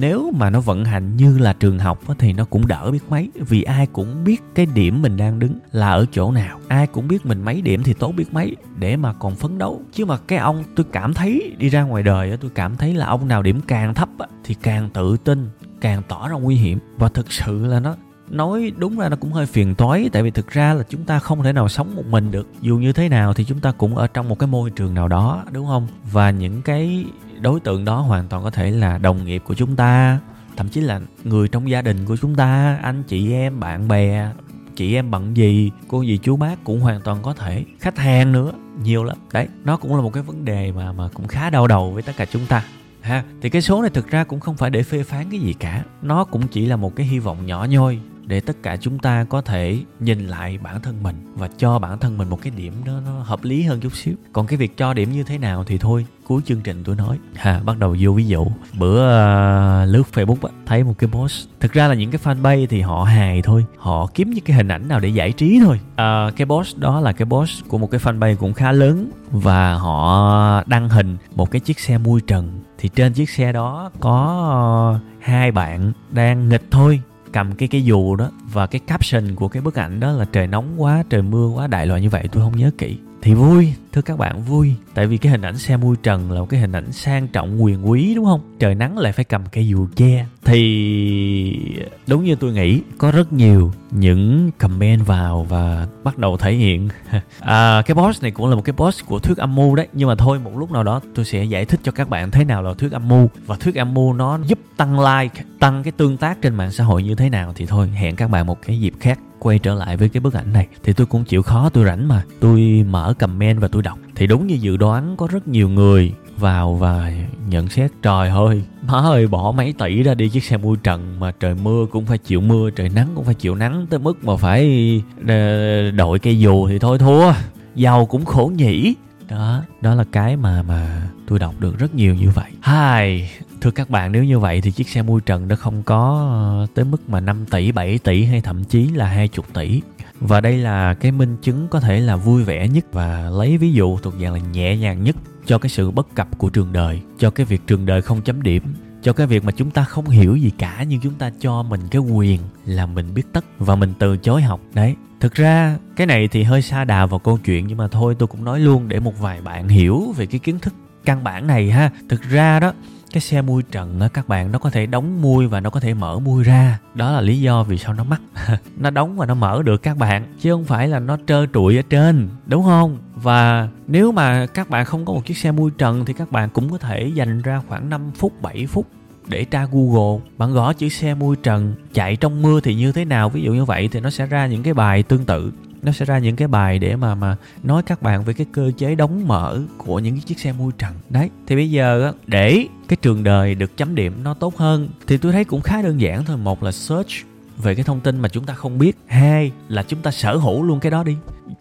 nếu 0.00 0.32
mà 0.36 0.50
nó 0.50 0.60
vận 0.60 0.84
hành 0.84 1.16
như 1.16 1.38
là 1.38 1.52
trường 1.52 1.78
học 1.78 2.00
thì 2.18 2.32
nó 2.32 2.44
cũng 2.44 2.66
đỡ 2.66 2.90
biết 2.90 3.04
mấy, 3.08 3.30
vì 3.34 3.62
ai 3.62 3.86
cũng 3.86 4.24
biết 4.24 4.42
cái 4.54 4.66
điểm 4.74 5.02
mình 5.02 5.16
đang 5.16 5.38
đứng 5.38 5.58
là 5.72 5.90
ở 5.90 6.06
chỗ 6.12 6.32
nào. 6.32 6.60
Ai 6.68 6.86
cũng 6.86 7.08
biết 7.08 7.26
mình 7.26 7.42
mấy 7.42 7.62
điểm 7.62 7.82
thì 7.82 7.92
tốt 7.92 8.12
biết 8.16 8.34
mấy, 8.34 8.56
để 8.78 8.96
mà 8.96 9.12
còn 9.12 9.34
phấn 9.34 9.58
đấu. 9.58 9.82
Chứ 9.92 10.04
mà 10.04 10.16
cái 10.16 10.38
ông, 10.38 10.64
tôi 10.76 10.86
cảm 10.92 11.14
thấy 11.14 11.54
đi 11.58 11.68
ra 11.68 11.82
ngoài 11.82 12.02
đời 12.02 12.36
tôi 12.36 12.50
cảm 12.54 12.76
thấy 12.76 12.94
là 12.94 13.06
ông 13.06 13.28
nào 13.28 13.42
điểm 13.42 13.60
càng 13.66 13.94
thấp 13.94 14.08
thì 14.44 14.54
càng 14.54 14.90
tự 14.90 15.16
tin, 15.16 15.48
càng 15.80 16.02
tỏ 16.08 16.28
ra 16.28 16.34
nguy 16.34 16.56
hiểm. 16.56 16.78
Và 16.96 17.08
thực 17.08 17.32
sự 17.32 17.66
là 17.66 17.80
nó, 17.80 17.96
nói 18.30 18.72
đúng 18.76 18.98
ra 18.98 19.08
nó 19.08 19.16
cũng 19.16 19.32
hơi 19.32 19.46
phiền 19.46 19.74
toái, 19.74 20.08
tại 20.12 20.22
vì 20.22 20.30
thực 20.30 20.50
ra 20.50 20.74
là 20.74 20.82
chúng 20.88 21.04
ta 21.04 21.18
không 21.18 21.42
thể 21.42 21.52
nào 21.52 21.68
sống 21.68 21.96
một 21.96 22.06
mình 22.06 22.30
được. 22.30 22.48
Dù 22.60 22.78
như 22.78 22.92
thế 22.92 23.08
nào 23.08 23.34
thì 23.34 23.44
chúng 23.44 23.60
ta 23.60 23.72
cũng 23.72 23.96
ở 23.96 24.06
trong 24.06 24.28
một 24.28 24.38
cái 24.38 24.46
môi 24.46 24.70
trường 24.70 24.94
nào 24.94 25.08
đó, 25.08 25.44
đúng 25.52 25.66
không? 25.66 25.86
Và 26.12 26.30
những 26.30 26.62
cái 26.62 27.04
đối 27.40 27.60
tượng 27.60 27.84
đó 27.84 28.00
hoàn 28.00 28.28
toàn 28.28 28.44
có 28.44 28.50
thể 28.50 28.70
là 28.70 28.98
đồng 28.98 29.24
nghiệp 29.24 29.42
của 29.46 29.54
chúng 29.54 29.76
ta, 29.76 30.18
thậm 30.56 30.68
chí 30.68 30.80
là 30.80 31.00
người 31.24 31.48
trong 31.48 31.70
gia 31.70 31.82
đình 31.82 32.04
của 32.04 32.16
chúng 32.16 32.34
ta, 32.34 32.78
anh 32.82 33.02
chị 33.02 33.32
em, 33.32 33.60
bạn 33.60 33.88
bè, 33.88 34.30
chị 34.76 34.94
em 34.94 35.10
bận 35.10 35.36
gì, 35.36 35.70
cô 35.88 36.02
gì 36.02 36.18
chú 36.22 36.36
bác 36.36 36.64
cũng 36.64 36.80
hoàn 36.80 37.00
toàn 37.00 37.18
có 37.22 37.34
thể, 37.34 37.64
khách 37.80 37.98
hàng 37.98 38.32
nữa, 38.32 38.52
nhiều 38.82 39.04
lắm. 39.04 39.18
Đấy, 39.32 39.48
nó 39.64 39.76
cũng 39.76 39.96
là 39.96 40.02
một 40.02 40.12
cái 40.12 40.22
vấn 40.22 40.44
đề 40.44 40.72
mà 40.72 40.92
mà 40.92 41.08
cũng 41.14 41.28
khá 41.28 41.50
đau 41.50 41.66
đầu 41.66 41.90
với 41.90 42.02
tất 42.02 42.12
cả 42.16 42.24
chúng 42.24 42.46
ta, 42.46 42.64
ha. 43.00 43.24
Thì 43.42 43.50
cái 43.50 43.62
số 43.62 43.82
này 43.82 43.90
thực 43.90 44.10
ra 44.10 44.24
cũng 44.24 44.40
không 44.40 44.56
phải 44.56 44.70
để 44.70 44.82
phê 44.82 45.02
phán 45.02 45.30
cái 45.30 45.40
gì 45.40 45.52
cả, 45.52 45.84
nó 46.02 46.24
cũng 46.24 46.48
chỉ 46.48 46.66
là 46.66 46.76
một 46.76 46.96
cái 46.96 47.06
hy 47.06 47.18
vọng 47.18 47.46
nhỏ 47.46 47.66
nhoi 47.70 47.98
để 48.26 48.40
tất 48.40 48.62
cả 48.62 48.76
chúng 48.76 48.98
ta 48.98 49.24
có 49.24 49.40
thể 49.40 49.78
nhìn 50.00 50.26
lại 50.26 50.58
bản 50.62 50.80
thân 50.82 51.02
mình 51.02 51.16
và 51.34 51.48
cho 51.58 51.78
bản 51.78 51.98
thân 51.98 52.18
mình 52.18 52.28
một 52.28 52.42
cái 52.42 52.52
điểm 52.56 52.72
đó 52.86 52.92
nó 53.06 53.12
hợp 53.12 53.44
lý 53.44 53.62
hơn 53.62 53.80
chút 53.80 53.96
xíu. 53.96 54.14
Còn 54.32 54.46
cái 54.46 54.56
việc 54.56 54.76
cho 54.76 54.94
điểm 54.94 55.12
như 55.12 55.22
thế 55.22 55.38
nào 55.38 55.64
thì 55.64 55.78
thôi 55.78 56.06
cuối 56.26 56.42
chương 56.44 56.60
trình 56.60 56.84
tôi 56.84 56.96
nói. 56.96 57.18
Ha 57.34 57.60
bắt 57.64 57.78
đầu 57.78 57.96
vô 58.00 58.12
ví 58.12 58.26
dụ. 58.26 58.46
Bữa 58.78 59.06
uh, 59.06 59.88
lướt 59.88 60.02
facebook 60.12 60.48
á, 60.48 60.48
thấy 60.66 60.84
một 60.84 60.94
cái 60.98 61.10
post. 61.12 61.48
Thực 61.60 61.72
ra 61.72 61.88
là 61.88 61.94
những 61.94 62.10
cái 62.10 62.20
fanpage 62.24 62.66
thì 62.66 62.80
họ 62.80 63.04
hài 63.04 63.42
thôi. 63.42 63.64
Họ 63.78 64.06
kiếm 64.14 64.30
những 64.30 64.44
cái 64.44 64.56
hình 64.56 64.68
ảnh 64.68 64.88
nào 64.88 65.00
để 65.00 65.08
giải 65.08 65.32
trí 65.32 65.60
thôi. 65.64 65.80
Uh, 65.92 66.36
cái 66.36 66.46
post 66.46 66.78
đó 66.78 67.00
là 67.00 67.12
cái 67.12 67.26
post 67.26 67.68
của 67.68 67.78
một 67.78 67.90
cái 67.90 68.00
fanpage 68.00 68.36
cũng 68.36 68.52
khá 68.52 68.72
lớn 68.72 69.10
và 69.30 69.74
họ 69.74 70.62
đăng 70.66 70.88
hình 70.88 71.16
một 71.34 71.50
cái 71.50 71.60
chiếc 71.60 71.80
xe 71.80 71.98
mui 71.98 72.20
trần. 72.20 72.60
Thì 72.78 72.88
trên 72.88 73.12
chiếc 73.12 73.30
xe 73.30 73.52
đó 73.52 73.90
có 74.00 74.96
uh, 74.96 75.24
hai 75.24 75.52
bạn 75.52 75.92
đang 76.10 76.48
nghịch 76.48 76.64
thôi 76.70 77.00
cầm 77.36 77.54
cái 77.54 77.68
cái 77.68 77.84
dù 77.84 78.16
đó 78.16 78.30
và 78.52 78.66
cái 78.66 78.80
caption 78.86 79.34
của 79.34 79.48
cái 79.48 79.62
bức 79.62 79.74
ảnh 79.74 80.00
đó 80.00 80.12
là 80.12 80.24
trời 80.32 80.46
nóng 80.46 80.82
quá, 80.82 81.02
trời 81.10 81.22
mưa 81.22 81.48
quá 81.48 81.66
đại 81.66 81.86
loại 81.86 82.00
như 82.00 82.10
vậy, 82.10 82.28
tôi 82.32 82.42
không 82.42 82.56
nhớ 82.56 82.70
kỹ 82.78 82.96
thì 83.22 83.34
vui 83.34 83.72
thưa 83.96 84.02
các 84.02 84.18
bạn 84.18 84.42
vui. 84.42 84.74
Tại 84.94 85.06
vì 85.06 85.18
cái 85.18 85.32
hình 85.32 85.42
ảnh 85.42 85.58
xe 85.58 85.76
mui 85.76 85.96
trần 86.02 86.32
là 86.32 86.40
một 86.40 86.46
cái 86.48 86.60
hình 86.60 86.72
ảnh 86.72 86.92
sang 86.92 87.28
trọng 87.28 87.64
quyền 87.64 87.90
quý 87.90 88.14
đúng 88.14 88.24
không? 88.24 88.40
Trời 88.58 88.74
nắng 88.74 88.98
lại 88.98 89.12
phải 89.12 89.24
cầm 89.24 89.42
cây 89.52 89.68
dù 89.68 89.86
che. 89.96 90.26
Thì 90.44 91.76
đúng 92.06 92.24
như 92.24 92.34
tôi 92.34 92.52
nghĩ 92.52 92.80
có 92.98 93.10
rất 93.10 93.32
nhiều 93.32 93.72
những 93.90 94.50
comment 94.58 95.06
vào 95.06 95.46
và 95.48 95.86
bắt 96.04 96.18
đầu 96.18 96.36
thể 96.36 96.52
hiện. 96.52 96.88
À, 97.40 97.82
cái 97.86 97.94
boss 97.94 98.22
này 98.22 98.30
cũng 98.30 98.48
là 98.48 98.56
một 98.56 98.62
cái 98.64 98.74
boss 98.76 99.04
của 99.04 99.18
thuyết 99.18 99.36
âm 99.38 99.54
mưu 99.54 99.74
đấy. 99.74 99.88
Nhưng 99.92 100.08
mà 100.08 100.14
thôi 100.14 100.38
một 100.38 100.58
lúc 100.58 100.70
nào 100.70 100.82
đó 100.82 101.00
tôi 101.14 101.24
sẽ 101.24 101.44
giải 101.44 101.64
thích 101.64 101.80
cho 101.82 101.92
các 101.92 102.08
bạn 102.08 102.30
thế 102.30 102.44
nào 102.44 102.62
là 102.62 102.74
thuyết 102.78 102.92
âm 102.92 103.08
mưu. 103.08 103.30
Và 103.46 103.56
thuyết 103.56 103.74
âm 103.74 103.94
mưu 103.94 104.12
nó 104.12 104.38
giúp 104.46 104.58
tăng 104.76 105.00
like 105.00 105.44
tăng 105.58 105.82
cái 105.82 105.92
tương 105.92 106.16
tác 106.16 106.42
trên 106.42 106.54
mạng 106.54 106.72
xã 106.72 106.84
hội 106.84 107.02
như 107.02 107.14
thế 107.14 107.30
nào 107.30 107.52
thì 107.56 107.66
thôi 107.66 107.88
hẹn 107.88 108.16
các 108.16 108.30
bạn 108.30 108.46
một 108.46 108.62
cái 108.62 108.80
dịp 108.80 108.94
khác 109.00 109.18
quay 109.46 109.58
trở 109.58 109.74
lại 109.74 109.96
với 109.96 110.08
cái 110.08 110.20
bức 110.20 110.34
ảnh 110.34 110.52
này, 110.52 110.66
thì 110.82 110.92
tôi 110.92 111.06
cũng 111.06 111.24
chịu 111.24 111.42
khó, 111.42 111.68
tôi 111.68 111.84
rảnh 111.84 112.08
mà. 112.08 112.22
Tôi 112.40 112.84
mở 112.90 113.14
comment 113.18 113.60
và 113.60 113.68
tôi 113.68 113.82
đọc. 113.82 113.98
Thì 114.14 114.26
đúng 114.26 114.46
như 114.46 114.54
dự 114.54 114.76
đoán, 114.76 115.16
có 115.16 115.28
rất 115.30 115.48
nhiều 115.48 115.68
người 115.68 116.12
vào 116.36 116.74
và 116.74 117.12
nhận 117.48 117.68
xét, 117.68 117.90
trời 118.02 118.28
ơi, 118.28 118.62
má 118.86 118.98
ơi, 118.98 119.26
bỏ 119.26 119.52
mấy 119.56 119.72
tỷ 119.72 120.02
ra 120.02 120.14
đi 120.14 120.28
chiếc 120.28 120.44
xe 120.44 120.56
mui 120.56 120.76
trần 120.82 121.20
mà 121.20 121.32
trời 121.40 121.54
mưa 121.54 121.86
cũng 121.90 122.06
phải 122.06 122.18
chịu 122.18 122.40
mưa, 122.40 122.70
trời 122.70 122.88
nắng 122.88 123.08
cũng 123.14 123.24
phải 123.24 123.34
chịu 123.34 123.54
nắng, 123.54 123.86
tới 123.90 123.98
mức 123.98 124.24
mà 124.24 124.36
phải 124.36 125.02
ờ, 125.28 125.90
đội 125.90 126.18
cây 126.18 126.38
dù 126.38 126.68
thì 126.68 126.78
thôi 126.78 126.98
thua. 126.98 127.32
Giàu 127.74 128.06
cũng 128.06 128.24
khổ 128.24 128.52
nhỉ. 128.56 128.94
Đó 129.28 129.62
đó 129.80 129.94
là 129.94 130.04
cái 130.12 130.36
mà 130.36 130.62
mà 130.62 131.08
tôi 131.28 131.38
đọc 131.38 131.54
được 131.58 131.78
rất 131.78 131.94
nhiều 131.94 132.14
như 132.14 132.30
vậy. 132.30 132.50
Hai 132.60 133.30
thưa 133.60 133.70
các 133.70 133.90
bạn, 133.90 134.12
nếu 134.12 134.24
như 134.24 134.38
vậy 134.38 134.60
thì 134.60 134.70
chiếc 134.70 134.88
xe 134.88 135.02
mui 135.02 135.20
trần 135.20 135.48
nó 135.48 135.56
không 135.56 135.82
có 135.82 136.28
ờ, 136.32 136.66
tới 136.74 136.84
mức 136.84 137.08
mà 137.08 137.20
5 137.20 137.46
tỷ 137.50 137.72
7 137.72 137.98
tỷ 137.98 138.24
hay 138.24 138.40
thậm 138.40 138.64
chí 138.64 138.88
là 138.88 139.06
20 139.06 139.44
tỷ. 139.54 139.82
Và 140.20 140.40
đây 140.40 140.58
là 140.58 140.94
cái 140.94 141.12
minh 141.12 141.36
chứng 141.42 141.68
có 141.68 141.80
thể 141.80 142.00
là 142.00 142.16
vui 142.16 142.44
vẻ 142.44 142.68
nhất 142.68 142.84
và 142.92 143.30
lấy 143.30 143.58
ví 143.58 143.72
dụ 143.72 143.98
thuộc 143.98 144.14
dạng 144.20 144.32
là 144.32 144.38
nhẹ 144.38 144.76
nhàng 144.76 145.04
nhất 145.04 145.16
cho 145.46 145.58
cái 145.58 145.70
sự 145.70 145.90
bất 145.90 146.14
cập 146.14 146.38
của 146.38 146.50
trường 146.50 146.72
đời, 146.72 147.00
cho 147.18 147.30
cái 147.30 147.46
việc 147.46 147.66
trường 147.66 147.86
đời 147.86 148.02
không 148.02 148.22
chấm 148.22 148.42
điểm, 148.42 148.62
cho 149.02 149.12
cái 149.12 149.26
việc 149.26 149.44
mà 149.44 149.52
chúng 149.52 149.70
ta 149.70 149.84
không 149.84 150.08
hiểu 150.08 150.36
gì 150.36 150.50
cả 150.58 150.84
nhưng 150.88 151.00
chúng 151.00 151.14
ta 151.14 151.30
cho 151.40 151.62
mình 151.62 151.80
cái 151.90 152.00
quyền 152.00 152.40
là 152.64 152.86
mình 152.86 153.14
biết 153.14 153.32
tất 153.32 153.44
và 153.58 153.76
mình 153.76 153.94
từ 153.98 154.16
chối 154.16 154.42
học. 154.42 154.60
Đấy, 154.74 154.94
thực 155.20 155.34
ra 155.34 155.76
cái 155.96 156.06
này 156.06 156.28
thì 156.28 156.42
hơi 156.42 156.62
xa 156.62 156.84
đà 156.84 157.06
vào 157.06 157.18
câu 157.18 157.38
chuyện 157.44 157.66
nhưng 157.66 157.78
mà 157.78 157.88
thôi 157.88 158.16
tôi 158.18 158.26
cũng 158.26 158.44
nói 158.44 158.60
luôn 158.60 158.88
để 158.88 159.00
một 159.00 159.20
vài 159.20 159.40
bạn 159.40 159.68
hiểu 159.68 160.14
về 160.16 160.26
cái 160.26 160.38
kiến 160.38 160.58
thức 160.58 160.74
căn 161.04 161.24
bản 161.24 161.46
này 161.46 161.70
ha. 161.70 161.90
Thực 162.08 162.22
ra 162.22 162.60
đó 162.60 162.72
cái 163.12 163.20
xe 163.20 163.42
mui 163.42 163.62
trần 163.62 164.00
á, 164.00 164.08
các 164.08 164.28
bạn, 164.28 164.52
nó 164.52 164.58
có 164.58 164.70
thể 164.70 164.86
đóng 164.86 165.22
mui 165.22 165.46
và 165.46 165.60
nó 165.60 165.70
có 165.70 165.80
thể 165.80 165.94
mở 165.94 166.18
mui 166.18 166.44
ra. 166.44 166.78
Đó 166.94 167.12
là 167.12 167.20
lý 167.20 167.40
do 167.40 167.62
vì 167.62 167.78
sao 167.78 167.94
nó 167.94 168.04
mắc. 168.04 168.20
Nó 168.76 168.90
đóng 168.90 169.16
và 169.16 169.26
nó 169.26 169.34
mở 169.34 169.62
được 169.62 169.82
các 169.82 169.96
bạn, 169.96 170.24
chứ 170.40 170.52
không 170.52 170.64
phải 170.64 170.88
là 170.88 170.98
nó 170.98 171.18
trơ 171.26 171.46
trụi 171.54 171.76
ở 171.76 171.82
trên, 171.90 172.28
đúng 172.46 172.64
không? 172.64 172.98
Và 173.14 173.68
nếu 173.86 174.12
mà 174.12 174.46
các 174.46 174.70
bạn 174.70 174.84
không 174.84 175.04
có 175.04 175.12
một 175.12 175.26
chiếc 175.26 175.38
xe 175.38 175.52
mui 175.52 175.70
trần 175.78 176.04
thì 176.04 176.12
các 176.12 176.32
bạn 176.32 176.50
cũng 176.50 176.70
có 176.70 176.78
thể 176.78 177.12
dành 177.14 177.42
ra 177.42 177.62
khoảng 177.68 177.90
5 177.90 178.10
phút 178.14 178.42
7 178.42 178.66
phút 178.66 178.86
để 179.26 179.44
tra 179.44 179.66
Google. 179.72 180.24
Bạn 180.38 180.52
gõ 180.52 180.72
chữ 180.72 180.88
xe 180.88 181.14
mui 181.14 181.36
trần, 181.36 181.74
chạy 181.94 182.16
trong 182.16 182.42
mưa 182.42 182.60
thì 182.60 182.74
như 182.74 182.92
thế 182.92 183.04
nào, 183.04 183.28
ví 183.28 183.42
dụ 183.42 183.52
như 183.52 183.64
vậy 183.64 183.88
thì 183.92 184.00
nó 184.00 184.10
sẽ 184.10 184.26
ra 184.26 184.46
những 184.46 184.62
cái 184.62 184.74
bài 184.74 185.02
tương 185.02 185.24
tự 185.24 185.52
nó 185.82 185.92
sẽ 185.92 186.04
ra 186.04 186.18
những 186.18 186.36
cái 186.36 186.48
bài 186.48 186.78
để 186.78 186.96
mà 186.96 187.14
mà 187.14 187.36
nói 187.62 187.82
các 187.82 188.02
bạn 188.02 188.24
về 188.24 188.32
cái 188.32 188.46
cơ 188.52 188.70
chế 188.76 188.94
đóng 188.94 189.28
mở 189.28 189.60
của 189.78 189.98
những 189.98 190.14
cái 190.14 190.22
chiếc 190.26 190.38
xe 190.38 190.52
môi 190.52 190.72
trần 190.78 190.92
đấy, 191.08 191.30
thì 191.46 191.56
bây 191.56 191.70
giờ 191.70 192.12
để 192.26 192.66
cái 192.88 192.96
trường 193.02 193.24
đời 193.24 193.54
được 193.54 193.76
chấm 193.76 193.94
điểm 193.94 194.14
nó 194.22 194.34
tốt 194.34 194.56
hơn, 194.56 194.88
thì 195.06 195.16
tôi 195.16 195.32
thấy 195.32 195.44
cũng 195.44 195.60
khá 195.60 195.82
đơn 195.82 196.00
giản 196.00 196.24
thôi. 196.24 196.36
Một 196.36 196.62
là 196.62 196.72
search 196.72 197.10
về 197.56 197.74
cái 197.74 197.84
thông 197.84 198.00
tin 198.00 198.20
mà 198.20 198.28
chúng 198.28 198.44
ta 198.44 198.54
không 198.54 198.78
biết. 198.78 198.98
Hai 199.06 199.52
là 199.68 199.82
chúng 199.82 200.02
ta 200.02 200.10
sở 200.10 200.36
hữu 200.36 200.62
luôn 200.62 200.80
cái 200.80 200.90
đó 200.90 201.04
đi 201.04 201.16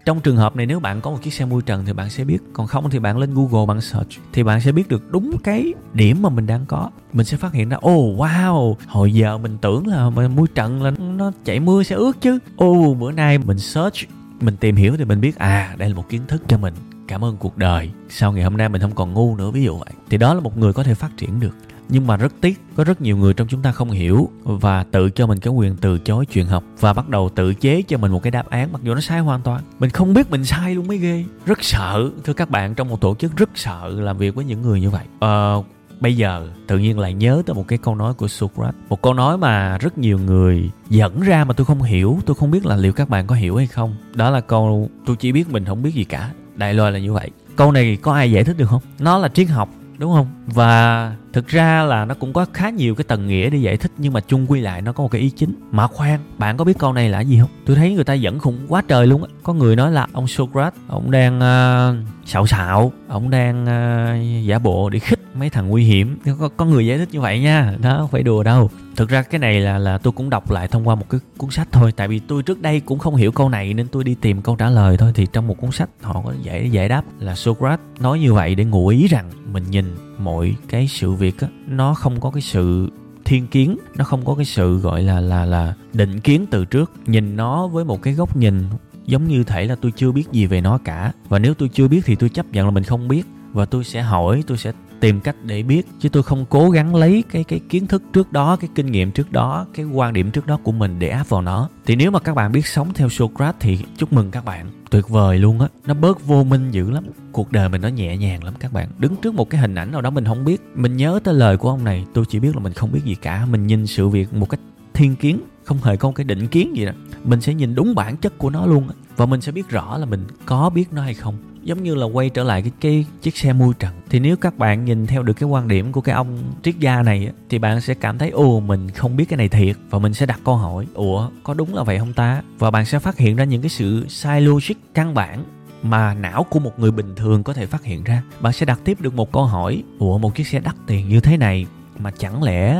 trong 0.05 0.21
trường 0.21 0.37
hợp 0.37 0.55
này 0.55 0.65
nếu 0.65 0.79
bạn 0.79 1.01
có 1.01 1.11
một 1.11 1.17
chiếc 1.21 1.33
xe 1.33 1.45
mui 1.45 1.61
trần 1.61 1.85
thì 1.85 1.93
bạn 1.93 2.09
sẽ 2.09 2.23
biết, 2.23 2.37
còn 2.53 2.67
không 2.67 2.89
thì 2.89 2.99
bạn 2.99 3.17
lên 3.17 3.33
google 3.33 3.65
bạn 3.65 3.81
search, 3.81 4.09
thì 4.33 4.43
bạn 4.43 4.61
sẽ 4.61 4.71
biết 4.71 4.87
được 4.87 5.11
đúng 5.11 5.31
cái 5.43 5.73
điểm 5.93 6.21
mà 6.21 6.29
mình 6.29 6.47
đang 6.47 6.65
có. 6.65 6.89
Mình 7.13 7.25
sẽ 7.25 7.37
phát 7.37 7.53
hiện 7.53 7.69
ra 7.69 7.77
oh 7.77 8.19
wow, 8.19 8.75
hồi 8.87 9.13
giờ 9.13 9.37
mình 9.37 9.57
tưởng 9.61 9.87
là 9.87 10.09
mui 10.09 10.47
trần 10.55 10.83
là 10.83 10.91
nó 10.91 11.31
chạy 11.45 11.59
mưa 11.59 11.83
sẽ 11.83 11.95
ướt 11.95 12.21
chứ. 12.21 12.39
Oh 12.63 12.97
bữa 12.97 13.11
nay 13.11 13.37
mình 13.37 13.59
search, 13.59 13.95
mình 14.41 14.57
tìm 14.57 14.75
hiểu 14.75 14.97
thì 14.97 15.05
mình 15.05 15.21
biết 15.21 15.37
à 15.37 15.75
đây 15.77 15.89
là 15.89 15.95
một 15.95 16.09
kiến 16.09 16.21
thức 16.27 16.43
cho 16.47 16.57
mình. 16.57 16.73
Cảm 17.07 17.23
ơn 17.23 17.37
cuộc 17.37 17.57
đời. 17.57 17.89
Sau 18.09 18.31
ngày 18.31 18.43
hôm 18.43 18.57
nay 18.57 18.69
mình 18.69 18.81
không 18.81 18.95
còn 18.95 19.13
ngu 19.13 19.35
nữa. 19.35 19.51
Ví 19.51 19.63
dụ 19.63 19.77
vậy. 19.77 19.89
Thì 20.09 20.17
đó 20.17 20.33
là 20.33 20.39
một 20.39 20.57
người 20.57 20.73
có 20.73 20.83
thể 20.83 20.93
phát 20.93 21.17
triển 21.17 21.39
được 21.39 21.55
nhưng 21.89 22.07
mà 22.07 22.17
rất 22.17 22.33
tiếc 22.41 22.61
có 22.75 22.83
rất 22.83 23.01
nhiều 23.01 23.17
người 23.17 23.33
trong 23.33 23.47
chúng 23.47 23.61
ta 23.61 23.71
không 23.71 23.91
hiểu 23.91 24.29
và 24.43 24.83
tự 24.83 25.09
cho 25.09 25.27
mình 25.27 25.39
cái 25.39 25.53
quyền 25.53 25.75
từ 25.75 25.99
chối 25.99 26.25
chuyện 26.25 26.45
học 26.45 26.63
và 26.79 26.93
bắt 26.93 27.09
đầu 27.09 27.29
tự 27.35 27.53
chế 27.53 27.81
cho 27.81 27.97
mình 27.97 28.11
một 28.11 28.23
cái 28.23 28.31
đáp 28.31 28.49
án 28.49 28.71
mặc 28.71 28.81
dù 28.83 28.93
nó 28.93 29.01
sai 29.01 29.19
hoàn 29.19 29.41
toàn. 29.41 29.61
Mình 29.79 29.89
không 29.89 30.13
biết 30.13 30.31
mình 30.31 30.45
sai 30.45 30.75
luôn 30.75 30.87
mới 30.87 30.97
ghê. 30.97 31.23
Rất 31.45 31.63
sợ 31.63 32.09
thưa 32.23 32.33
các 32.33 32.49
bạn 32.49 32.75
trong 32.75 32.89
một 32.89 33.01
tổ 33.01 33.15
chức 33.15 33.37
rất 33.37 33.49
sợ 33.55 33.89
làm 33.95 34.17
việc 34.17 34.35
với 34.35 34.45
những 34.45 34.61
người 34.61 34.81
như 34.81 34.89
vậy. 34.89 35.05
Ờ, 35.19 35.63
bây 35.99 36.17
giờ 36.17 36.49
tự 36.67 36.77
nhiên 36.77 36.99
lại 36.99 37.13
nhớ 37.13 37.41
tới 37.45 37.53
một 37.53 37.67
cái 37.67 37.77
câu 37.77 37.95
nói 37.95 38.13
của 38.13 38.27
Socrates. 38.27 38.75
Một 38.89 39.01
câu 39.01 39.13
nói 39.13 39.37
mà 39.37 39.77
rất 39.77 39.97
nhiều 39.97 40.19
người 40.19 40.69
dẫn 40.89 41.21
ra 41.21 41.43
mà 41.43 41.53
tôi 41.53 41.65
không 41.65 41.81
hiểu. 41.81 42.19
Tôi 42.25 42.35
không 42.35 42.51
biết 42.51 42.65
là 42.65 42.75
liệu 42.75 42.93
các 42.93 43.09
bạn 43.09 43.27
có 43.27 43.35
hiểu 43.35 43.55
hay 43.55 43.67
không. 43.67 43.95
Đó 44.13 44.29
là 44.29 44.41
câu 44.41 44.89
tôi 45.05 45.15
chỉ 45.15 45.31
biết 45.31 45.49
mình 45.49 45.65
không 45.65 45.83
biết 45.83 45.93
gì 45.93 46.03
cả. 46.03 46.31
Đại 46.55 46.73
loại 46.73 46.91
là 46.91 46.99
như 46.99 47.13
vậy. 47.13 47.31
Câu 47.55 47.71
này 47.71 47.97
có 48.01 48.13
ai 48.13 48.31
giải 48.31 48.43
thích 48.43 48.57
được 48.57 48.65
không? 48.69 48.81
Nó 48.99 49.17
là 49.17 49.27
triết 49.27 49.49
học 49.49 49.69
đúng 49.97 50.13
không? 50.13 50.27
Và 50.47 51.15
thực 51.33 51.47
ra 51.47 51.83
là 51.83 52.05
nó 52.05 52.13
cũng 52.13 52.33
có 52.33 52.45
khá 52.53 52.69
nhiều 52.69 52.95
cái 52.95 53.03
tầng 53.03 53.27
nghĩa 53.27 53.49
để 53.49 53.57
giải 53.57 53.77
thích 53.77 53.91
nhưng 53.97 54.13
mà 54.13 54.19
chung 54.19 54.45
quy 54.51 54.61
lại 54.61 54.81
nó 54.81 54.91
có 54.91 55.03
một 55.03 55.11
cái 55.11 55.21
ý 55.21 55.29
chính. 55.29 55.53
Mà 55.71 55.87
khoan 55.87 56.19
bạn 56.37 56.57
có 56.57 56.65
biết 56.65 56.77
câu 56.79 56.93
này 56.93 57.09
là 57.09 57.21
gì 57.21 57.39
không? 57.39 57.49
Tôi 57.65 57.75
thấy 57.75 57.93
người 57.93 58.03
ta 58.03 58.13
dẫn 58.13 58.39
khủng 58.39 58.65
quá 58.67 58.83
trời 58.87 59.07
luôn 59.07 59.23
á. 59.23 59.29
Có 59.43 59.53
người 59.53 59.75
nói 59.75 59.91
là 59.91 60.07
ông 60.13 60.27
socrates 60.27 60.79
ông 60.87 61.11
đang 61.11 61.37
uh, 61.37 62.27
xạo 62.27 62.47
xạo 62.47 62.91
ông 63.07 63.29
đang 63.29 63.63
uh, 63.63 64.45
giả 64.47 64.59
bộ 64.59 64.89
để 64.89 64.99
khích 64.99 65.19
mấy 65.39 65.49
thằng 65.49 65.67
nguy 65.67 65.83
hiểm. 65.83 66.17
Có, 66.39 66.49
có 66.57 66.65
người 66.65 66.87
giải 66.87 66.97
thích 66.97 67.09
như 67.11 67.21
vậy 67.21 67.39
nha. 67.39 67.73
Đó 67.81 67.97
không 67.99 68.09
phải 68.09 68.23
đùa 68.23 68.43
đâu 68.43 68.69
thực 68.95 69.09
ra 69.09 69.21
cái 69.21 69.39
này 69.39 69.59
là 69.59 69.77
là 69.77 69.97
tôi 69.97 70.13
cũng 70.13 70.29
đọc 70.29 70.51
lại 70.51 70.67
thông 70.67 70.87
qua 70.87 70.95
một 70.95 71.09
cái 71.09 71.19
cuốn 71.37 71.51
sách 71.51 71.67
thôi. 71.71 71.91
Tại 71.91 72.07
vì 72.07 72.19
tôi 72.19 72.43
trước 72.43 72.61
đây 72.61 72.79
cũng 72.79 72.99
không 72.99 73.15
hiểu 73.15 73.31
câu 73.31 73.49
này 73.49 73.73
nên 73.73 73.87
tôi 73.87 74.03
đi 74.03 74.15
tìm 74.21 74.41
câu 74.41 74.55
trả 74.55 74.69
lời 74.69 74.97
thôi. 74.97 75.11
Thì 75.15 75.27
trong 75.33 75.47
một 75.47 75.57
cuốn 75.61 75.71
sách 75.71 75.89
họ 76.01 76.21
có 76.25 76.33
giải 76.41 76.71
giải 76.71 76.89
đáp 76.89 77.03
là 77.19 77.35
Socrates 77.35 77.85
nói 77.99 78.19
như 78.19 78.33
vậy 78.33 78.55
để 78.55 78.65
ngụ 78.65 78.87
ý 78.87 79.07
rằng 79.07 79.31
mình 79.51 79.63
nhìn 79.69 79.95
mọi 80.17 80.55
cái 80.69 80.87
sự 80.87 81.11
việc 81.11 81.39
á, 81.39 81.47
nó 81.67 81.93
không 81.93 82.19
có 82.19 82.31
cái 82.31 82.41
sự 82.41 82.89
thiên 83.25 83.47
kiến, 83.47 83.77
nó 83.97 84.05
không 84.05 84.25
có 84.25 84.35
cái 84.35 84.45
sự 84.45 84.79
gọi 84.79 85.03
là 85.03 85.19
là 85.19 85.45
là 85.45 85.73
định 85.93 86.19
kiến 86.19 86.45
từ 86.51 86.65
trước. 86.65 86.91
Nhìn 87.05 87.35
nó 87.35 87.67
với 87.67 87.85
một 87.85 88.01
cái 88.01 88.13
góc 88.13 88.37
nhìn 88.37 88.63
giống 89.05 89.27
như 89.27 89.43
thể 89.43 89.65
là 89.65 89.75
tôi 89.75 89.91
chưa 89.95 90.11
biết 90.11 90.31
gì 90.31 90.45
về 90.45 90.61
nó 90.61 90.77
cả. 90.77 91.11
Và 91.29 91.39
nếu 91.39 91.53
tôi 91.53 91.69
chưa 91.69 91.87
biết 91.87 92.01
thì 92.05 92.15
tôi 92.15 92.29
chấp 92.29 92.45
nhận 92.51 92.65
là 92.65 92.71
mình 92.71 92.83
không 92.83 93.07
biết. 93.07 93.23
Và 93.51 93.65
tôi 93.65 93.83
sẽ 93.83 94.01
hỏi, 94.01 94.43
tôi 94.47 94.57
sẽ 94.57 94.71
tìm 95.05 95.21
cách 95.21 95.35
để 95.43 95.63
biết, 95.63 95.87
chứ 95.99 96.09
tôi 96.09 96.23
không 96.23 96.45
cố 96.49 96.69
gắng 96.69 96.95
lấy 96.95 97.23
cái 97.31 97.43
cái 97.43 97.59
kiến 97.69 97.87
thức 97.87 98.03
trước 98.13 98.31
đó, 98.31 98.55
cái 98.55 98.69
kinh 98.75 98.91
nghiệm 98.91 99.11
trước 99.11 99.31
đó, 99.31 99.65
cái 99.73 99.85
quan 99.85 100.13
điểm 100.13 100.31
trước 100.31 100.47
đó 100.47 100.59
của 100.63 100.71
mình 100.71 100.99
để 100.99 101.09
áp 101.09 101.29
vào 101.29 101.41
nó. 101.41 101.69
Thì 101.85 101.95
nếu 101.95 102.11
mà 102.11 102.19
các 102.19 102.35
bạn 102.35 102.51
biết 102.51 102.67
sống 102.67 102.93
theo 102.93 103.09
Socrates 103.09 103.55
thì 103.59 103.79
chúc 103.97 104.13
mừng 104.13 104.31
các 104.31 104.45
bạn. 104.45 104.67
Tuyệt 104.89 105.09
vời 105.09 105.39
luôn 105.39 105.59
á. 105.59 105.67
Nó 105.87 105.93
bớt 105.93 106.25
vô 106.25 106.43
minh 106.43 106.71
dữ 106.71 106.91
lắm. 106.91 107.03
Cuộc 107.31 107.51
đời 107.51 107.69
mình 107.69 107.81
nó 107.81 107.87
nhẹ 107.87 108.17
nhàng 108.17 108.43
lắm 108.43 108.53
các 108.59 108.73
bạn. 108.73 108.89
Đứng 108.97 109.15
trước 109.15 109.33
một 109.33 109.49
cái 109.49 109.61
hình 109.61 109.75
ảnh 109.75 109.91
nào 109.91 110.01
đó 110.01 110.09
mình 110.09 110.25
không 110.25 110.45
biết. 110.45 110.61
Mình 110.75 110.97
nhớ 110.97 111.19
tới 111.23 111.33
lời 111.33 111.57
của 111.57 111.69
ông 111.69 111.83
này, 111.83 112.05
tôi 112.13 112.25
chỉ 112.29 112.39
biết 112.39 112.55
là 112.55 112.61
mình 112.61 112.73
không 112.73 112.91
biết 112.91 113.01
gì 113.05 113.15
cả. 113.15 113.45
Mình 113.51 113.67
nhìn 113.67 113.87
sự 113.87 114.07
việc 114.07 114.33
một 114.33 114.49
cách 114.49 114.59
thiên 114.93 115.15
kiến, 115.15 115.39
không 115.63 115.77
hề 115.83 115.97
có 115.97 116.09
một 116.09 116.13
cái 116.15 116.23
định 116.23 116.47
kiến 116.47 116.75
gì 116.75 116.85
đó. 116.85 116.91
Mình 117.23 117.41
sẽ 117.41 117.53
nhìn 117.53 117.75
đúng 117.75 117.95
bản 117.95 118.17
chất 118.17 118.37
của 118.37 118.49
nó 118.49 118.65
luôn 118.65 118.87
và 119.17 119.25
mình 119.25 119.41
sẽ 119.41 119.51
biết 119.51 119.69
rõ 119.69 119.97
là 119.97 120.05
mình 120.05 120.23
có 120.45 120.69
biết 120.69 120.93
nó 120.93 121.01
hay 121.01 121.13
không 121.13 121.35
giống 121.65 121.83
như 121.83 121.95
là 121.95 122.05
quay 122.05 122.29
trở 122.29 122.43
lại 122.43 122.61
cái, 122.61 122.71
cái 122.81 123.05
chiếc 123.21 123.37
xe 123.37 123.53
mui 123.53 123.73
trần. 123.79 123.93
Thì 124.09 124.19
nếu 124.19 124.35
các 124.37 124.57
bạn 124.57 124.85
nhìn 124.85 125.07
theo 125.07 125.23
được 125.23 125.33
cái 125.33 125.49
quan 125.49 125.67
điểm 125.67 125.91
của 125.91 126.01
cái 126.01 126.15
ông 126.15 126.37
triết 126.63 126.75
gia 126.79 127.01
này 127.01 127.29
thì 127.49 127.57
bạn 127.57 127.81
sẽ 127.81 127.93
cảm 127.93 128.17
thấy 128.17 128.29
ồ 128.29 128.59
mình 128.59 128.91
không 128.91 129.15
biết 129.15 129.25
cái 129.25 129.37
này 129.37 129.49
thiệt. 129.49 129.75
Và 129.89 129.99
mình 129.99 130.13
sẽ 130.13 130.25
đặt 130.25 130.39
câu 130.45 130.55
hỏi 130.55 130.87
ủa 130.93 131.29
có 131.43 131.53
đúng 131.53 131.75
là 131.75 131.83
vậy 131.83 131.99
không 131.99 132.13
ta? 132.13 132.41
Và 132.59 132.71
bạn 132.71 132.85
sẽ 132.85 132.99
phát 132.99 133.17
hiện 133.17 133.35
ra 133.35 133.43
những 133.43 133.61
cái 133.61 133.69
sự 133.69 134.05
sai 134.09 134.41
logic 134.41 134.75
căn 134.93 135.13
bản 135.13 135.43
mà 135.83 136.13
não 136.13 136.43
của 136.43 136.59
một 136.59 136.79
người 136.79 136.91
bình 136.91 137.15
thường 137.15 137.43
có 137.43 137.53
thể 137.53 137.65
phát 137.65 137.83
hiện 137.83 138.03
ra. 138.03 138.23
Bạn 138.39 138.53
sẽ 138.53 138.65
đặt 138.65 138.79
tiếp 138.83 139.01
được 139.01 139.13
một 139.13 139.31
câu 139.31 139.45
hỏi 139.45 139.83
ủa 139.99 140.17
một 140.17 140.35
chiếc 140.35 140.47
xe 140.47 140.59
đắt 140.59 140.75
tiền 140.87 141.09
như 141.09 141.19
thế 141.19 141.37
này 141.37 141.65
mà 141.99 142.11
chẳng 142.11 142.43
lẽ 142.43 142.77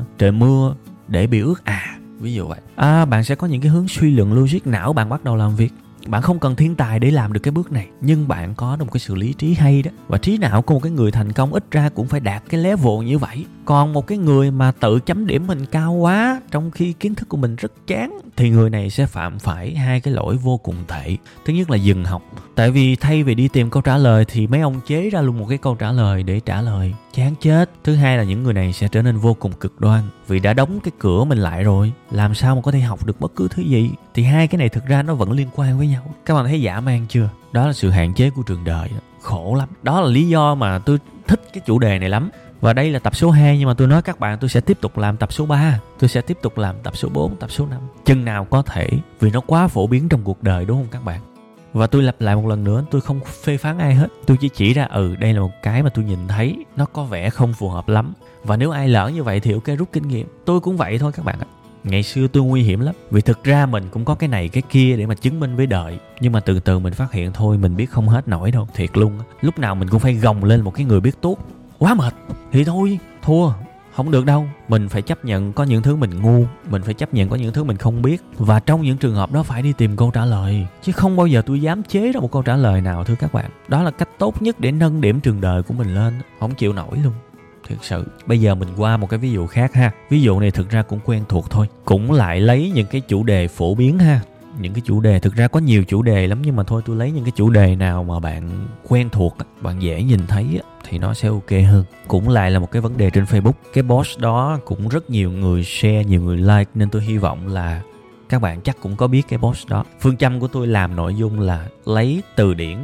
uh, 0.00 0.18
trời 0.18 0.32
mưa 0.32 0.74
để 1.08 1.26
bị 1.26 1.40
ướt 1.40 1.64
à? 1.64 1.98
Ví 2.20 2.34
dụ 2.34 2.46
vậy. 2.46 2.60
À, 2.76 3.04
bạn 3.04 3.24
sẽ 3.24 3.34
có 3.34 3.46
những 3.46 3.60
cái 3.60 3.70
hướng 3.70 3.88
suy 3.88 4.10
luận 4.10 4.32
logic 4.32 4.66
não 4.66 4.92
bạn 4.92 5.08
bắt 5.08 5.24
đầu 5.24 5.36
làm 5.36 5.56
việc 5.56 5.72
bạn 6.06 6.22
không 6.22 6.38
cần 6.38 6.56
thiên 6.56 6.74
tài 6.74 6.98
để 6.98 7.10
làm 7.10 7.32
được 7.32 7.40
cái 7.40 7.52
bước 7.52 7.72
này, 7.72 7.86
nhưng 8.00 8.28
bạn 8.28 8.54
có 8.54 8.76
được 8.76 8.84
một 8.84 8.90
cái 8.92 9.00
sự 9.00 9.14
lý 9.14 9.32
trí 9.32 9.54
hay 9.54 9.82
đó. 9.82 9.90
Và 10.08 10.18
trí 10.18 10.38
não 10.38 10.62
của 10.62 10.74
một 10.74 10.80
cái 10.80 10.92
người 10.92 11.10
thành 11.10 11.32
công 11.32 11.52
ít 11.52 11.64
ra 11.70 11.88
cũng 11.88 12.06
phải 12.06 12.20
đạt 12.20 12.42
cái 12.48 12.60
level 12.60 13.04
như 13.04 13.18
vậy. 13.18 13.44
Còn 13.64 13.92
một 13.92 14.06
cái 14.06 14.18
người 14.18 14.50
mà 14.50 14.72
tự 14.72 15.00
chấm 15.00 15.26
điểm 15.26 15.46
mình 15.46 15.66
cao 15.66 15.92
quá, 15.92 16.40
trong 16.50 16.70
khi 16.70 16.92
kiến 16.92 17.14
thức 17.14 17.28
của 17.28 17.36
mình 17.36 17.56
rất 17.56 17.72
chán, 17.86 18.18
thì 18.36 18.50
người 18.50 18.70
này 18.70 18.90
sẽ 18.90 19.06
phạm 19.06 19.38
phải 19.38 19.74
hai 19.74 20.00
cái 20.00 20.14
lỗi 20.14 20.36
vô 20.36 20.56
cùng 20.56 20.76
tệ. 20.88 21.16
Thứ 21.44 21.52
nhất 21.52 21.70
là 21.70 21.76
dừng 21.76 22.04
học. 22.04 22.22
Tại 22.54 22.70
vì 22.70 22.96
thay 22.96 23.22
vì 23.22 23.34
đi 23.34 23.48
tìm 23.48 23.70
câu 23.70 23.82
trả 23.82 23.96
lời, 23.96 24.24
thì 24.28 24.46
mấy 24.46 24.60
ông 24.60 24.80
chế 24.86 25.10
ra 25.10 25.20
luôn 25.20 25.38
một 25.38 25.46
cái 25.48 25.58
câu 25.58 25.74
trả 25.74 25.92
lời 25.92 26.22
để 26.22 26.40
trả 26.40 26.62
lời. 26.62 26.94
Chán 27.14 27.34
chết. 27.40 27.70
Thứ 27.84 27.94
hai 27.94 28.16
là 28.16 28.22
những 28.22 28.42
người 28.42 28.54
này 28.54 28.72
sẽ 28.72 28.88
trở 28.88 29.02
nên 29.02 29.16
vô 29.16 29.34
cùng 29.34 29.52
cực 29.52 29.80
đoan, 29.80 30.02
vì 30.28 30.38
đã 30.38 30.54
đóng 30.54 30.80
cái 30.80 30.92
cửa 30.98 31.24
mình 31.24 31.38
lại 31.38 31.64
rồi. 31.64 31.92
Làm 32.10 32.34
sao 32.34 32.54
mà 32.54 32.62
có 32.62 32.72
thể 32.72 32.80
học 32.80 33.06
được 33.06 33.20
bất 33.20 33.32
cứ 33.36 33.48
thứ 33.48 33.62
gì? 33.62 33.90
Thì 34.14 34.22
hai 34.22 34.46
cái 34.46 34.58
này 34.58 34.68
thực 34.68 34.86
ra 34.86 35.02
nó 35.02 35.14
vẫn 35.14 35.32
liên 35.32 35.48
quan 35.54 35.78
với 35.78 35.86
nhau. 35.92 36.02
Các 36.26 36.34
bạn 36.34 36.44
thấy 36.46 36.62
giả 36.62 36.80
man 36.80 37.06
chưa? 37.08 37.28
Đó 37.52 37.66
là 37.66 37.72
sự 37.72 37.90
hạn 37.90 38.14
chế 38.14 38.30
của 38.30 38.42
trường 38.42 38.64
đời. 38.64 38.88
Khổ 39.20 39.54
lắm. 39.58 39.68
Đó 39.82 40.00
là 40.00 40.08
lý 40.08 40.28
do 40.28 40.54
mà 40.54 40.78
tôi 40.78 40.98
thích 41.26 41.40
cái 41.52 41.62
chủ 41.66 41.78
đề 41.78 41.98
này 41.98 42.08
lắm. 42.08 42.30
Và 42.60 42.72
đây 42.72 42.90
là 42.90 42.98
tập 42.98 43.16
số 43.16 43.30
2 43.30 43.58
nhưng 43.58 43.68
mà 43.68 43.74
tôi 43.74 43.88
nói 43.88 44.02
các 44.02 44.20
bạn 44.20 44.38
tôi 44.38 44.50
sẽ 44.50 44.60
tiếp 44.60 44.78
tục 44.80 44.98
làm 44.98 45.16
tập 45.16 45.32
số 45.32 45.46
3 45.46 45.78
Tôi 45.98 46.08
sẽ 46.08 46.20
tiếp 46.20 46.38
tục 46.42 46.58
làm 46.58 46.76
tập 46.82 46.96
số 46.96 47.08
4, 47.08 47.36
tập 47.36 47.50
số 47.50 47.66
5 47.66 47.80
Chừng 48.04 48.24
nào 48.24 48.44
có 48.44 48.62
thể 48.62 48.88
Vì 49.20 49.30
nó 49.30 49.40
quá 49.40 49.68
phổ 49.68 49.86
biến 49.86 50.08
trong 50.08 50.20
cuộc 50.24 50.42
đời 50.42 50.64
đúng 50.64 50.78
không 50.78 50.88
các 50.90 51.04
bạn? 51.04 51.20
Và 51.72 51.86
tôi 51.86 52.02
lặp 52.02 52.20
lại 52.20 52.36
một 52.36 52.46
lần 52.46 52.64
nữa 52.64 52.84
tôi 52.90 53.00
không 53.00 53.20
phê 53.44 53.56
phán 53.56 53.78
ai 53.78 53.94
hết. 53.94 54.08
Tôi 54.26 54.36
chỉ 54.40 54.48
chỉ 54.48 54.74
ra 54.74 54.84
ừ 54.84 55.16
đây 55.16 55.32
là 55.32 55.40
một 55.40 55.52
cái 55.62 55.82
mà 55.82 55.90
tôi 55.90 56.04
nhìn 56.04 56.28
thấy 56.28 56.64
nó 56.76 56.84
có 56.84 57.04
vẻ 57.04 57.30
không 57.30 57.52
phù 57.52 57.68
hợp 57.68 57.88
lắm. 57.88 58.12
Và 58.44 58.56
nếu 58.56 58.70
ai 58.70 58.88
lỡ 58.88 59.08
như 59.08 59.22
vậy 59.22 59.40
thì 59.40 59.52
ok 59.52 59.78
rút 59.78 59.88
kinh 59.92 60.08
nghiệm. 60.08 60.26
Tôi 60.44 60.60
cũng 60.60 60.76
vậy 60.76 60.98
thôi 60.98 61.12
các 61.12 61.24
bạn 61.24 61.38
ạ 61.40 61.46
ngày 61.84 62.02
xưa 62.02 62.26
tôi 62.26 62.42
nguy 62.42 62.62
hiểm 62.62 62.80
lắm. 62.80 62.94
Vì 63.10 63.20
thực 63.20 63.44
ra 63.44 63.66
mình 63.66 63.84
cũng 63.90 64.04
có 64.04 64.14
cái 64.14 64.28
này 64.28 64.48
cái 64.48 64.62
kia 64.70 64.96
để 64.96 65.06
mà 65.06 65.14
chứng 65.14 65.40
minh 65.40 65.56
với 65.56 65.66
đời 65.66 65.98
nhưng 66.20 66.32
mà 66.32 66.40
từ 66.40 66.60
từ 66.60 66.78
mình 66.78 66.92
phát 66.92 67.12
hiện 67.12 67.32
thôi, 67.32 67.58
mình 67.58 67.76
biết 67.76 67.90
không 67.90 68.08
hết 68.08 68.28
nổi 68.28 68.50
đâu. 68.50 68.68
Thiệt 68.74 68.96
luôn 68.96 69.18
lúc 69.40 69.58
nào 69.58 69.74
mình 69.74 69.88
cũng 69.88 70.00
phải 70.00 70.14
gồng 70.14 70.44
lên 70.44 70.60
một 70.60 70.74
cái 70.74 70.86
người 70.86 71.00
biết 71.00 71.20
tốt. 71.20 71.36
Quá 71.78 71.94
mệt. 71.94 72.14
Thì 72.52 72.64
thôi, 72.64 72.98
thua. 73.22 73.52
Không 73.96 74.10
được 74.10 74.24
đâu. 74.26 74.46
Mình 74.68 74.88
phải 74.88 75.02
chấp 75.02 75.24
nhận 75.24 75.52
có 75.52 75.64
những 75.64 75.82
thứ 75.82 75.96
mình 75.96 76.22
ngu. 76.22 76.44
Mình 76.70 76.82
phải 76.82 76.94
chấp 76.94 77.14
nhận 77.14 77.28
có 77.28 77.36
những 77.36 77.52
thứ 77.52 77.64
mình 77.64 77.76
không 77.76 78.02
biết. 78.02 78.22
Và 78.38 78.60
trong 78.60 78.82
những 78.82 78.96
trường 78.96 79.14
hợp 79.14 79.32
đó 79.32 79.42
phải 79.42 79.62
đi 79.62 79.72
tìm 79.72 79.96
câu 79.96 80.10
trả 80.10 80.24
lời. 80.24 80.66
Chứ 80.82 80.92
không 80.92 81.16
bao 81.16 81.26
giờ 81.26 81.42
tôi 81.46 81.60
dám 81.60 81.82
chế 81.82 82.12
ra 82.12 82.20
một 82.20 82.32
câu 82.32 82.42
trả 82.42 82.56
lời 82.56 82.80
nào, 82.80 83.04
thưa 83.04 83.14
các 83.14 83.32
bạn. 83.32 83.50
Đó 83.68 83.82
là 83.82 83.90
cách 83.90 84.08
tốt 84.18 84.42
nhất 84.42 84.60
để 84.60 84.72
nâng 84.72 85.00
điểm 85.00 85.20
trường 85.20 85.40
đời 85.40 85.62
của 85.62 85.74
mình 85.74 85.94
lên. 85.94 86.14
Không 86.40 86.54
chịu 86.54 86.72
nổi 86.72 86.98
luôn 87.04 87.12
thực 87.68 87.84
sự, 87.84 88.04
bây 88.26 88.40
giờ 88.40 88.54
mình 88.54 88.68
qua 88.76 88.96
một 88.96 89.10
cái 89.10 89.18
ví 89.18 89.30
dụ 89.30 89.46
khác 89.46 89.74
ha. 89.74 89.90
Ví 90.10 90.22
dụ 90.22 90.40
này 90.40 90.50
thực 90.50 90.70
ra 90.70 90.82
cũng 90.82 91.00
quen 91.04 91.22
thuộc 91.28 91.50
thôi. 91.50 91.66
Cũng 91.84 92.12
lại 92.12 92.40
lấy 92.40 92.72
những 92.74 92.86
cái 92.86 93.00
chủ 93.00 93.22
đề 93.24 93.48
phổ 93.48 93.74
biến 93.74 93.98
ha. 93.98 94.20
Những 94.60 94.72
cái 94.72 94.82
chủ 94.84 95.00
đề, 95.00 95.18
thực 95.18 95.34
ra 95.34 95.48
có 95.48 95.60
nhiều 95.60 95.84
chủ 95.84 96.02
đề 96.02 96.26
lắm 96.26 96.42
nhưng 96.42 96.56
mà 96.56 96.62
thôi, 96.62 96.82
tôi 96.86 96.96
lấy 96.96 97.10
những 97.10 97.24
cái 97.24 97.32
chủ 97.36 97.50
đề 97.50 97.76
nào 97.76 98.04
mà 98.04 98.20
bạn 98.20 98.68
quen 98.88 99.08
thuộc, 99.12 99.36
bạn 99.60 99.82
dễ 99.82 100.02
nhìn 100.02 100.20
thấy 100.28 100.60
thì 100.88 100.98
nó 100.98 101.14
sẽ 101.14 101.28
ok 101.28 101.50
hơn. 101.50 101.84
Cũng 102.08 102.28
lại 102.28 102.50
là 102.50 102.58
một 102.58 102.70
cái 102.70 102.82
vấn 102.82 102.96
đề 102.96 103.10
trên 103.10 103.24
facebook. 103.24 103.52
Cái 103.72 103.84
post 103.88 104.18
đó 104.18 104.58
cũng 104.64 104.88
rất 104.88 105.10
nhiều 105.10 105.30
người 105.30 105.64
share, 105.64 106.04
nhiều 106.04 106.22
người 106.22 106.36
like, 106.36 106.70
nên 106.74 106.90
tôi 106.90 107.02
hy 107.02 107.18
vọng 107.18 107.48
là 107.48 107.82
các 108.28 108.38
bạn 108.38 108.60
chắc 108.60 108.76
cũng 108.82 108.96
có 108.96 109.06
biết 109.06 109.22
cái 109.28 109.38
post 109.38 109.68
đó. 109.68 109.84
Phương 110.00 110.16
châm 110.16 110.40
của 110.40 110.48
tôi 110.48 110.66
làm 110.66 110.96
nội 110.96 111.14
dung 111.14 111.40
là 111.40 111.66
lấy 111.84 112.22
từ 112.36 112.54
điển 112.54 112.78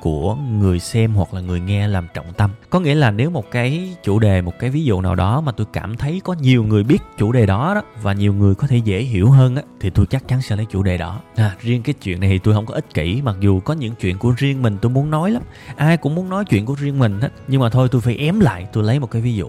của 0.00 0.34
người 0.34 0.78
xem 0.80 1.14
hoặc 1.14 1.34
là 1.34 1.40
người 1.40 1.60
nghe 1.60 1.88
làm 1.88 2.06
trọng 2.14 2.32
tâm. 2.32 2.50
Có 2.70 2.80
nghĩa 2.80 2.94
là 2.94 3.10
nếu 3.10 3.30
một 3.30 3.50
cái 3.50 3.96
chủ 4.02 4.18
đề 4.18 4.40
một 4.40 4.58
cái 4.58 4.70
ví 4.70 4.84
dụ 4.84 5.00
nào 5.00 5.14
đó 5.14 5.40
mà 5.40 5.52
tôi 5.52 5.66
cảm 5.72 5.96
thấy 5.96 6.20
có 6.24 6.32
nhiều 6.32 6.64
người 6.64 6.84
biết 6.84 7.02
chủ 7.18 7.32
đề 7.32 7.46
đó 7.46 7.74
đó 7.74 7.82
và 8.02 8.12
nhiều 8.12 8.34
người 8.34 8.54
có 8.54 8.66
thể 8.66 8.76
dễ 8.76 9.00
hiểu 9.00 9.30
hơn 9.30 9.56
á 9.56 9.62
thì 9.80 9.90
tôi 9.90 10.06
chắc 10.06 10.28
chắn 10.28 10.42
sẽ 10.42 10.56
lấy 10.56 10.66
chủ 10.70 10.82
đề 10.82 10.98
đó. 10.98 11.20
À, 11.36 11.56
riêng 11.60 11.82
cái 11.82 11.94
chuyện 12.02 12.20
này 12.20 12.30
thì 12.30 12.38
tôi 12.38 12.54
không 12.54 12.66
có 12.66 12.74
ích 12.74 12.94
kỷ 12.94 13.22
mặc 13.22 13.36
dù 13.40 13.60
có 13.60 13.74
những 13.74 13.94
chuyện 13.94 14.18
của 14.18 14.34
riêng 14.36 14.62
mình 14.62 14.78
tôi 14.82 14.90
muốn 14.90 15.10
nói 15.10 15.30
lắm. 15.30 15.42
Ai 15.76 15.96
cũng 15.96 16.14
muốn 16.14 16.28
nói 16.28 16.44
chuyện 16.44 16.66
của 16.66 16.74
riêng 16.74 16.98
mình 16.98 17.20
hết 17.20 17.30
nhưng 17.48 17.60
mà 17.60 17.70
thôi 17.70 17.88
tôi 17.90 18.00
phải 18.00 18.16
ém 18.16 18.40
lại 18.40 18.66
tôi 18.72 18.84
lấy 18.84 18.98
một 18.98 19.10
cái 19.10 19.22
ví 19.22 19.34
dụ 19.34 19.48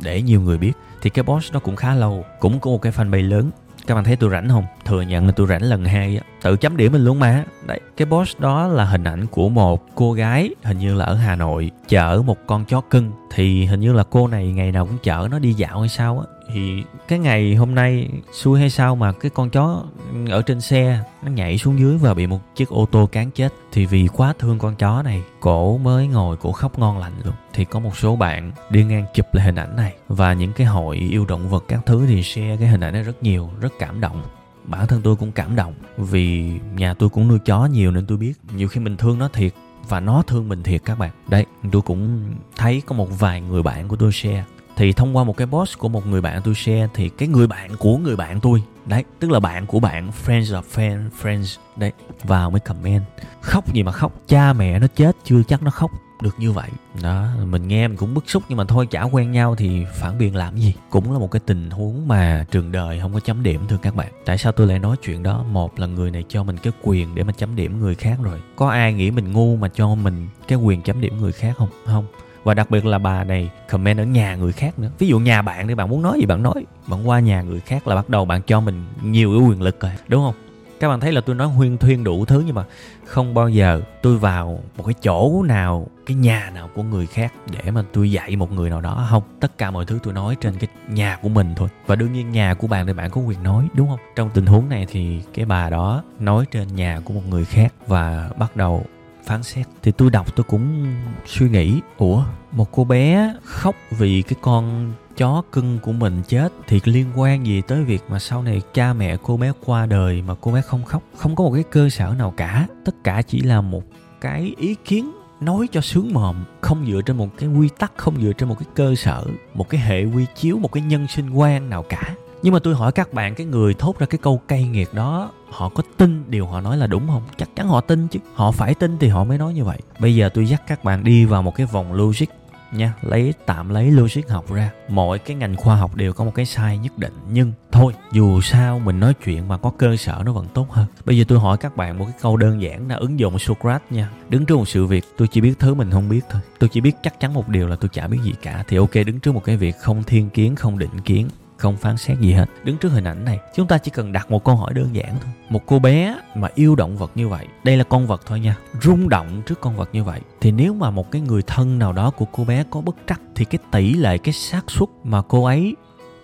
để 0.00 0.22
nhiều 0.22 0.40
người 0.40 0.58
biết. 0.58 0.72
Thì 1.02 1.10
cái 1.10 1.22
boss 1.22 1.52
nó 1.52 1.60
cũng 1.60 1.76
khá 1.76 1.94
lâu 1.94 2.24
cũng 2.40 2.60
có 2.60 2.70
một 2.70 2.82
cái 2.82 2.92
fanpage 2.92 3.28
lớn 3.28 3.50
các 3.86 3.94
bạn 3.94 4.04
thấy 4.04 4.16
tôi 4.16 4.30
rảnh 4.30 4.48
không? 4.48 4.64
Thừa 4.84 5.00
nhận 5.02 5.26
là 5.26 5.32
tôi 5.36 5.46
rảnh 5.46 5.62
lần 5.62 5.84
hai 5.84 6.16
á. 6.16 6.24
Tự 6.42 6.56
chấm 6.56 6.76
điểm 6.76 6.92
mình 6.92 7.04
luôn 7.04 7.18
mà. 7.18 7.44
Đấy, 7.66 7.80
cái 7.96 8.06
post 8.06 8.40
đó 8.40 8.68
là 8.68 8.84
hình 8.84 9.04
ảnh 9.04 9.26
của 9.26 9.48
một 9.48 9.86
cô 9.94 10.12
gái, 10.12 10.50
hình 10.62 10.78
như 10.78 10.94
là 10.94 11.04
ở 11.04 11.14
hà 11.14 11.36
nội, 11.36 11.70
chở 11.88 12.22
một 12.26 12.36
con 12.46 12.64
chó 12.64 12.80
cưng. 12.80 13.12
Thì 13.34 13.66
hình 13.66 13.80
như 13.80 13.92
là 13.92 14.04
cô 14.10 14.28
này 14.28 14.52
ngày 14.52 14.72
nào 14.72 14.86
cũng 14.86 14.98
chở 15.02 15.28
nó 15.30 15.38
đi 15.38 15.52
dạo 15.52 15.80
hay 15.80 15.88
sao 15.88 16.18
á 16.18 16.35
thì 16.56 16.84
cái 17.08 17.18
ngày 17.18 17.54
hôm 17.54 17.74
nay 17.74 18.08
xui 18.32 18.60
hay 18.60 18.70
sao 18.70 18.96
mà 18.96 19.12
cái 19.12 19.30
con 19.30 19.50
chó 19.50 19.84
ở 20.30 20.42
trên 20.42 20.60
xe 20.60 21.00
nó 21.22 21.30
nhảy 21.30 21.58
xuống 21.58 21.78
dưới 21.78 21.98
và 21.98 22.14
bị 22.14 22.26
một 22.26 22.40
chiếc 22.54 22.68
ô 22.68 22.86
tô 22.92 23.08
cán 23.12 23.30
chết? 23.30 23.54
Thì 23.72 23.86
vì 23.86 24.08
quá 24.08 24.34
thương 24.38 24.58
con 24.58 24.76
chó 24.76 25.02
này, 25.02 25.22
cổ 25.40 25.78
mới 25.78 26.06
ngồi, 26.06 26.36
cổ 26.36 26.52
khóc 26.52 26.78
ngon 26.78 26.98
lành 26.98 27.12
luôn. 27.24 27.34
Thì 27.52 27.64
có 27.64 27.80
một 27.80 27.96
số 27.96 28.16
bạn 28.16 28.52
đi 28.70 28.84
ngang 28.84 29.04
chụp 29.14 29.26
lại 29.32 29.46
hình 29.46 29.54
ảnh 29.54 29.76
này. 29.76 29.94
Và 30.08 30.32
những 30.32 30.52
cái 30.52 30.66
hội 30.66 30.96
yêu 30.96 31.24
động 31.24 31.48
vật 31.48 31.64
các 31.68 31.80
thứ 31.86 32.06
thì 32.06 32.22
share 32.22 32.56
cái 32.56 32.68
hình 32.68 32.80
ảnh 32.80 32.92
này 32.92 33.02
rất 33.02 33.22
nhiều, 33.22 33.50
rất 33.60 33.72
cảm 33.78 34.00
động. 34.00 34.22
Bản 34.64 34.86
thân 34.86 35.02
tôi 35.02 35.16
cũng 35.16 35.32
cảm 35.32 35.56
động, 35.56 35.74
vì 35.96 36.52
nhà 36.76 36.94
tôi 36.94 37.08
cũng 37.08 37.28
nuôi 37.28 37.38
chó 37.38 37.66
nhiều 37.66 37.90
nên 37.90 38.06
tôi 38.06 38.18
biết. 38.18 38.32
Nhiều 38.56 38.68
khi 38.68 38.80
mình 38.80 38.96
thương 38.96 39.18
nó 39.18 39.28
thiệt, 39.28 39.52
và 39.88 40.00
nó 40.00 40.22
thương 40.26 40.48
mình 40.48 40.62
thiệt 40.62 40.80
các 40.84 40.98
bạn. 40.98 41.10
Đấy 41.28 41.46
tôi 41.72 41.82
cũng 41.82 42.24
thấy 42.56 42.82
có 42.86 42.96
một 42.96 43.18
vài 43.18 43.40
người 43.40 43.62
bạn 43.62 43.88
của 43.88 43.96
tôi 43.96 44.12
share 44.12 44.44
thì 44.76 44.92
thông 44.92 45.16
qua 45.16 45.24
một 45.24 45.36
cái 45.36 45.46
post 45.46 45.78
của 45.78 45.88
một 45.88 46.06
người 46.06 46.20
bạn 46.20 46.42
tôi 46.44 46.54
share, 46.54 46.88
thì 46.94 47.08
cái 47.08 47.28
người 47.28 47.46
bạn 47.46 47.76
của 47.78 47.96
người 47.96 48.16
bạn 48.16 48.40
tôi, 48.40 48.62
đấy, 48.86 49.04
tức 49.20 49.30
là 49.30 49.40
bạn 49.40 49.66
của 49.66 49.80
bạn, 49.80 50.10
friends 50.26 50.60
of 50.60 50.62
fan, 50.74 51.10
friends, 51.22 51.58
đấy, 51.76 51.92
vào 52.22 52.50
mới 52.50 52.60
comment. 52.60 53.02
Khóc 53.40 53.74
gì 53.74 53.82
mà 53.82 53.92
khóc, 53.92 54.12
cha 54.28 54.52
mẹ 54.52 54.78
nó 54.78 54.86
chết, 54.96 55.16
chưa 55.24 55.42
chắc 55.42 55.62
nó 55.62 55.70
khóc 55.70 55.90
được 56.22 56.34
như 56.38 56.52
vậy. 56.52 56.70
Đó, 57.02 57.28
mình 57.44 57.68
nghe 57.68 57.88
mình 57.88 57.96
cũng 57.96 58.14
bức 58.14 58.30
xúc, 58.30 58.42
nhưng 58.48 58.58
mà 58.58 58.64
thôi, 58.64 58.86
chả 58.90 59.02
quen 59.02 59.32
nhau 59.32 59.54
thì 59.54 59.84
phản 59.94 60.18
biện 60.18 60.36
làm 60.36 60.56
gì? 60.56 60.74
Cũng 60.90 61.12
là 61.12 61.18
một 61.18 61.30
cái 61.30 61.40
tình 61.46 61.70
huống 61.70 62.08
mà 62.08 62.46
trường 62.50 62.72
đời 62.72 63.00
không 63.00 63.14
có 63.14 63.20
chấm 63.20 63.42
điểm, 63.42 63.60
thưa 63.68 63.78
các 63.82 63.94
bạn. 63.94 64.12
Tại 64.24 64.38
sao 64.38 64.52
tôi 64.52 64.66
lại 64.66 64.78
nói 64.78 64.96
chuyện 65.02 65.22
đó? 65.22 65.44
Một 65.52 65.78
là 65.78 65.86
người 65.86 66.10
này 66.10 66.24
cho 66.28 66.44
mình 66.44 66.56
cái 66.58 66.72
quyền 66.82 67.14
để 67.14 67.22
mà 67.22 67.32
chấm 67.32 67.56
điểm 67.56 67.80
người 67.80 67.94
khác 67.94 68.18
rồi. 68.22 68.40
Có 68.56 68.68
ai 68.68 68.92
nghĩ 68.92 69.10
mình 69.10 69.32
ngu 69.32 69.56
mà 69.56 69.68
cho 69.68 69.94
mình 69.94 70.28
cái 70.48 70.58
quyền 70.58 70.82
chấm 70.82 71.00
điểm 71.00 71.20
người 71.20 71.32
khác 71.32 71.54
không? 71.58 71.68
Không 71.86 72.06
và 72.46 72.54
đặc 72.54 72.70
biệt 72.70 72.84
là 72.84 72.98
bà 72.98 73.24
này 73.24 73.50
comment 73.70 73.98
ở 73.98 74.04
nhà 74.04 74.34
người 74.34 74.52
khác 74.52 74.78
nữa. 74.78 74.90
Ví 74.98 75.08
dụ 75.08 75.18
nhà 75.18 75.42
bạn 75.42 75.68
thì 75.68 75.74
bạn 75.74 75.88
muốn 75.88 76.02
nói 76.02 76.18
gì 76.20 76.26
bạn 76.26 76.42
nói. 76.42 76.64
Bạn 76.86 77.08
qua 77.08 77.20
nhà 77.20 77.42
người 77.42 77.60
khác 77.60 77.86
là 77.86 77.94
bắt 77.94 78.08
đầu 78.08 78.24
bạn 78.24 78.42
cho 78.42 78.60
mình 78.60 78.86
nhiều 79.02 79.30
cái 79.30 79.48
quyền 79.48 79.62
lực 79.62 79.80
rồi, 79.80 79.92
đúng 80.08 80.24
không? 80.24 80.34
Các 80.80 80.88
bạn 80.88 81.00
thấy 81.00 81.12
là 81.12 81.20
tôi 81.20 81.36
nói 81.36 81.48
huyên 81.48 81.78
thuyên 81.78 82.04
đủ 82.04 82.24
thứ 82.24 82.42
nhưng 82.46 82.54
mà 82.54 82.64
không 83.04 83.34
bao 83.34 83.48
giờ 83.48 83.82
tôi 84.02 84.18
vào 84.18 84.60
một 84.76 84.84
cái 84.86 84.94
chỗ 85.02 85.42
nào, 85.42 85.86
cái 86.06 86.16
nhà 86.16 86.50
nào 86.54 86.68
của 86.74 86.82
người 86.82 87.06
khác 87.06 87.32
để 87.50 87.70
mà 87.70 87.84
tôi 87.92 88.10
dạy 88.10 88.36
một 88.36 88.52
người 88.52 88.70
nào 88.70 88.80
đó, 88.80 89.06
không. 89.10 89.22
Tất 89.40 89.58
cả 89.58 89.70
mọi 89.70 89.84
thứ 89.84 89.98
tôi 90.02 90.14
nói 90.14 90.36
trên 90.40 90.54
cái 90.58 90.68
nhà 90.88 91.18
của 91.22 91.28
mình 91.28 91.54
thôi. 91.56 91.68
Và 91.86 91.96
đương 91.96 92.12
nhiên 92.12 92.30
nhà 92.30 92.54
của 92.54 92.66
bạn 92.66 92.86
thì 92.86 92.92
bạn 92.92 93.10
có 93.10 93.20
quyền 93.20 93.42
nói, 93.42 93.68
đúng 93.74 93.88
không? 93.88 94.00
Trong 94.16 94.30
tình 94.30 94.46
huống 94.46 94.68
này 94.68 94.86
thì 94.90 95.22
cái 95.34 95.44
bà 95.44 95.70
đó 95.70 96.02
nói 96.20 96.44
trên 96.50 96.74
nhà 96.74 97.00
của 97.04 97.14
một 97.14 97.22
người 97.28 97.44
khác 97.44 97.72
và 97.86 98.30
bắt 98.38 98.56
đầu 98.56 98.84
phán 99.26 99.42
xét. 99.42 99.66
Thì 99.82 99.92
tôi 99.92 100.10
đọc 100.10 100.36
tôi 100.36 100.44
cũng 100.44 100.94
suy 101.26 101.48
nghĩ, 101.48 101.80
ủa, 101.98 102.24
một 102.52 102.72
cô 102.72 102.84
bé 102.84 103.34
khóc 103.44 103.74
vì 103.90 104.22
cái 104.22 104.38
con 104.42 104.92
chó 105.16 105.42
cưng 105.52 105.78
của 105.82 105.92
mình 105.92 106.22
chết 106.28 106.52
thì 106.66 106.80
liên 106.84 107.06
quan 107.16 107.46
gì 107.46 107.62
tới 107.62 107.84
việc 107.84 108.02
mà 108.08 108.18
sau 108.18 108.42
này 108.42 108.62
cha 108.74 108.92
mẹ 108.92 109.16
cô 109.22 109.36
bé 109.36 109.52
qua 109.64 109.86
đời 109.86 110.22
mà 110.22 110.34
cô 110.40 110.52
bé 110.52 110.60
không 110.60 110.84
khóc? 110.84 111.02
Không 111.16 111.36
có 111.36 111.44
một 111.44 111.52
cái 111.54 111.64
cơ 111.70 111.88
sở 111.88 112.14
nào 112.18 112.34
cả. 112.36 112.66
Tất 112.84 113.04
cả 113.04 113.22
chỉ 113.22 113.40
là 113.40 113.60
một 113.60 113.82
cái 114.20 114.54
ý 114.58 114.74
kiến 114.84 115.12
nói 115.40 115.68
cho 115.72 115.80
sướng 115.80 116.12
mồm, 116.12 116.36
không 116.60 116.86
dựa 116.86 117.00
trên 117.06 117.16
một 117.16 117.28
cái 117.38 117.48
quy 117.48 117.68
tắc, 117.78 117.92
không 117.96 118.22
dựa 118.22 118.32
trên 118.32 118.48
một 118.48 118.56
cái 118.58 118.68
cơ 118.74 118.94
sở, 118.94 119.24
một 119.54 119.68
cái 119.68 119.80
hệ 119.80 120.04
quy 120.04 120.26
chiếu, 120.36 120.58
một 120.58 120.72
cái 120.72 120.82
nhân 120.82 121.06
sinh 121.08 121.30
quan 121.30 121.70
nào 121.70 121.84
cả 121.88 122.14
nhưng 122.42 122.52
mà 122.52 122.58
tôi 122.58 122.74
hỏi 122.74 122.92
các 122.92 123.12
bạn, 123.12 123.34
cái 123.34 123.46
người 123.46 123.74
thốt 123.74 123.98
ra 123.98 124.06
cái 124.06 124.18
câu 124.22 124.40
cay 124.48 124.64
nghiệt 124.64 124.94
đó, 124.94 125.30
họ 125.50 125.68
có 125.68 125.82
tin 125.96 126.24
điều 126.28 126.46
họ 126.46 126.60
nói 126.60 126.76
là 126.76 126.86
đúng 126.86 127.06
không? 127.06 127.22
Chắc 127.36 127.48
chắn 127.56 127.68
họ 127.68 127.80
tin 127.80 128.08
chứ. 128.08 128.18
Họ 128.34 128.50
phải 128.52 128.74
tin 128.74 128.98
thì 128.98 129.08
họ 129.08 129.24
mới 129.24 129.38
nói 129.38 129.54
như 129.54 129.64
vậy. 129.64 129.78
Bây 129.98 130.14
giờ 130.14 130.28
tôi 130.28 130.48
dắt 130.48 130.62
các 130.66 130.84
bạn 130.84 131.04
đi 131.04 131.24
vào 131.24 131.42
một 131.42 131.54
cái 131.54 131.66
vòng 131.66 131.92
logic 131.92 132.26
nha. 132.72 132.92
Lấy, 133.02 133.34
tạm 133.46 133.68
lấy 133.68 133.90
logic 133.90 134.28
học 134.28 134.52
ra. 134.52 134.70
Mọi 134.88 135.18
cái 135.18 135.36
ngành 135.36 135.56
khoa 135.56 135.76
học 135.76 135.94
đều 135.94 136.12
có 136.12 136.24
một 136.24 136.32
cái 136.34 136.46
sai 136.46 136.78
nhất 136.78 136.98
định. 136.98 137.12
Nhưng 137.30 137.52
thôi, 137.72 137.92
dù 138.12 138.40
sao 138.40 138.78
mình 138.78 139.00
nói 139.00 139.14
chuyện 139.24 139.48
mà 139.48 139.56
có 139.56 139.72
cơ 139.78 139.96
sở 139.96 140.22
nó 140.24 140.32
vẫn 140.32 140.46
tốt 140.54 140.70
hơn. 140.70 140.86
Bây 141.04 141.18
giờ 141.18 141.24
tôi 141.28 141.38
hỏi 141.38 141.56
các 141.56 141.76
bạn 141.76 141.98
một 141.98 142.04
cái 142.04 142.14
câu 142.20 142.36
đơn 142.36 142.62
giản 142.62 142.88
là 142.88 142.96
ứng 142.96 143.20
dụng 143.20 143.38
Socrates 143.38 143.90
nha. 143.90 144.10
Đứng 144.28 144.46
trước 144.46 144.56
một 144.56 144.68
sự 144.68 144.86
việc, 144.86 145.04
tôi 145.16 145.28
chỉ 145.28 145.40
biết 145.40 145.58
thứ 145.58 145.74
mình 145.74 145.90
không 145.90 146.08
biết 146.08 146.20
thôi. 146.30 146.40
Tôi 146.58 146.68
chỉ 146.68 146.80
biết 146.80 146.96
chắc 147.02 147.20
chắn 147.20 147.34
một 147.34 147.48
điều 147.48 147.68
là 147.68 147.76
tôi 147.76 147.88
chả 147.88 148.06
biết 148.06 148.18
gì 148.22 148.32
cả. 148.42 148.64
Thì 148.68 148.76
ok, 148.76 148.94
đứng 149.06 149.20
trước 149.20 149.32
một 149.32 149.44
cái 149.44 149.56
việc 149.56 149.78
không 149.78 150.02
thiên 150.02 150.30
kiến, 150.30 150.56
không 150.56 150.78
định 150.78 151.00
kiến 151.04 151.28
không 151.56 151.76
phán 151.76 151.96
xét 151.96 152.18
gì 152.18 152.32
hết. 152.32 152.46
Đứng 152.64 152.76
trước 152.76 152.88
hình 152.88 153.04
ảnh 153.04 153.24
này, 153.24 153.38
chúng 153.54 153.66
ta 153.66 153.78
chỉ 153.78 153.90
cần 153.90 154.12
đặt 154.12 154.30
một 154.30 154.44
câu 154.44 154.56
hỏi 154.56 154.74
đơn 154.74 154.88
giản 154.92 155.14
thôi. 155.22 155.32
Một 155.48 155.60
cô 155.66 155.78
bé 155.78 156.18
mà 156.34 156.48
yêu 156.54 156.74
động 156.74 156.96
vật 156.96 157.10
như 157.14 157.28
vậy, 157.28 157.46
đây 157.64 157.76
là 157.76 157.84
con 157.84 158.06
vật 158.06 158.22
thôi 158.26 158.40
nha, 158.40 158.56
rung 158.82 159.08
động 159.08 159.42
trước 159.46 159.60
con 159.60 159.76
vật 159.76 159.88
như 159.92 160.04
vậy, 160.04 160.20
thì 160.40 160.52
nếu 160.52 160.74
mà 160.74 160.90
một 160.90 161.10
cái 161.10 161.22
người 161.22 161.42
thân 161.42 161.78
nào 161.78 161.92
đó 161.92 162.10
của 162.10 162.26
cô 162.32 162.44
bé 162.44 162.64
có 162.70 162.80
bất 162.80 162.96
trắc, 163.08 163.20
thì 163.34 163.44
cái 163.44 163.58
tỷ 163.70 163.94
lệ, 163.94 164.18
cái 164.18 164.32
xác 164.32 164.70
suất 164.70 164.88
mà 165.04 165.22
cô 165.28 165.44
ấy 165.44 165.76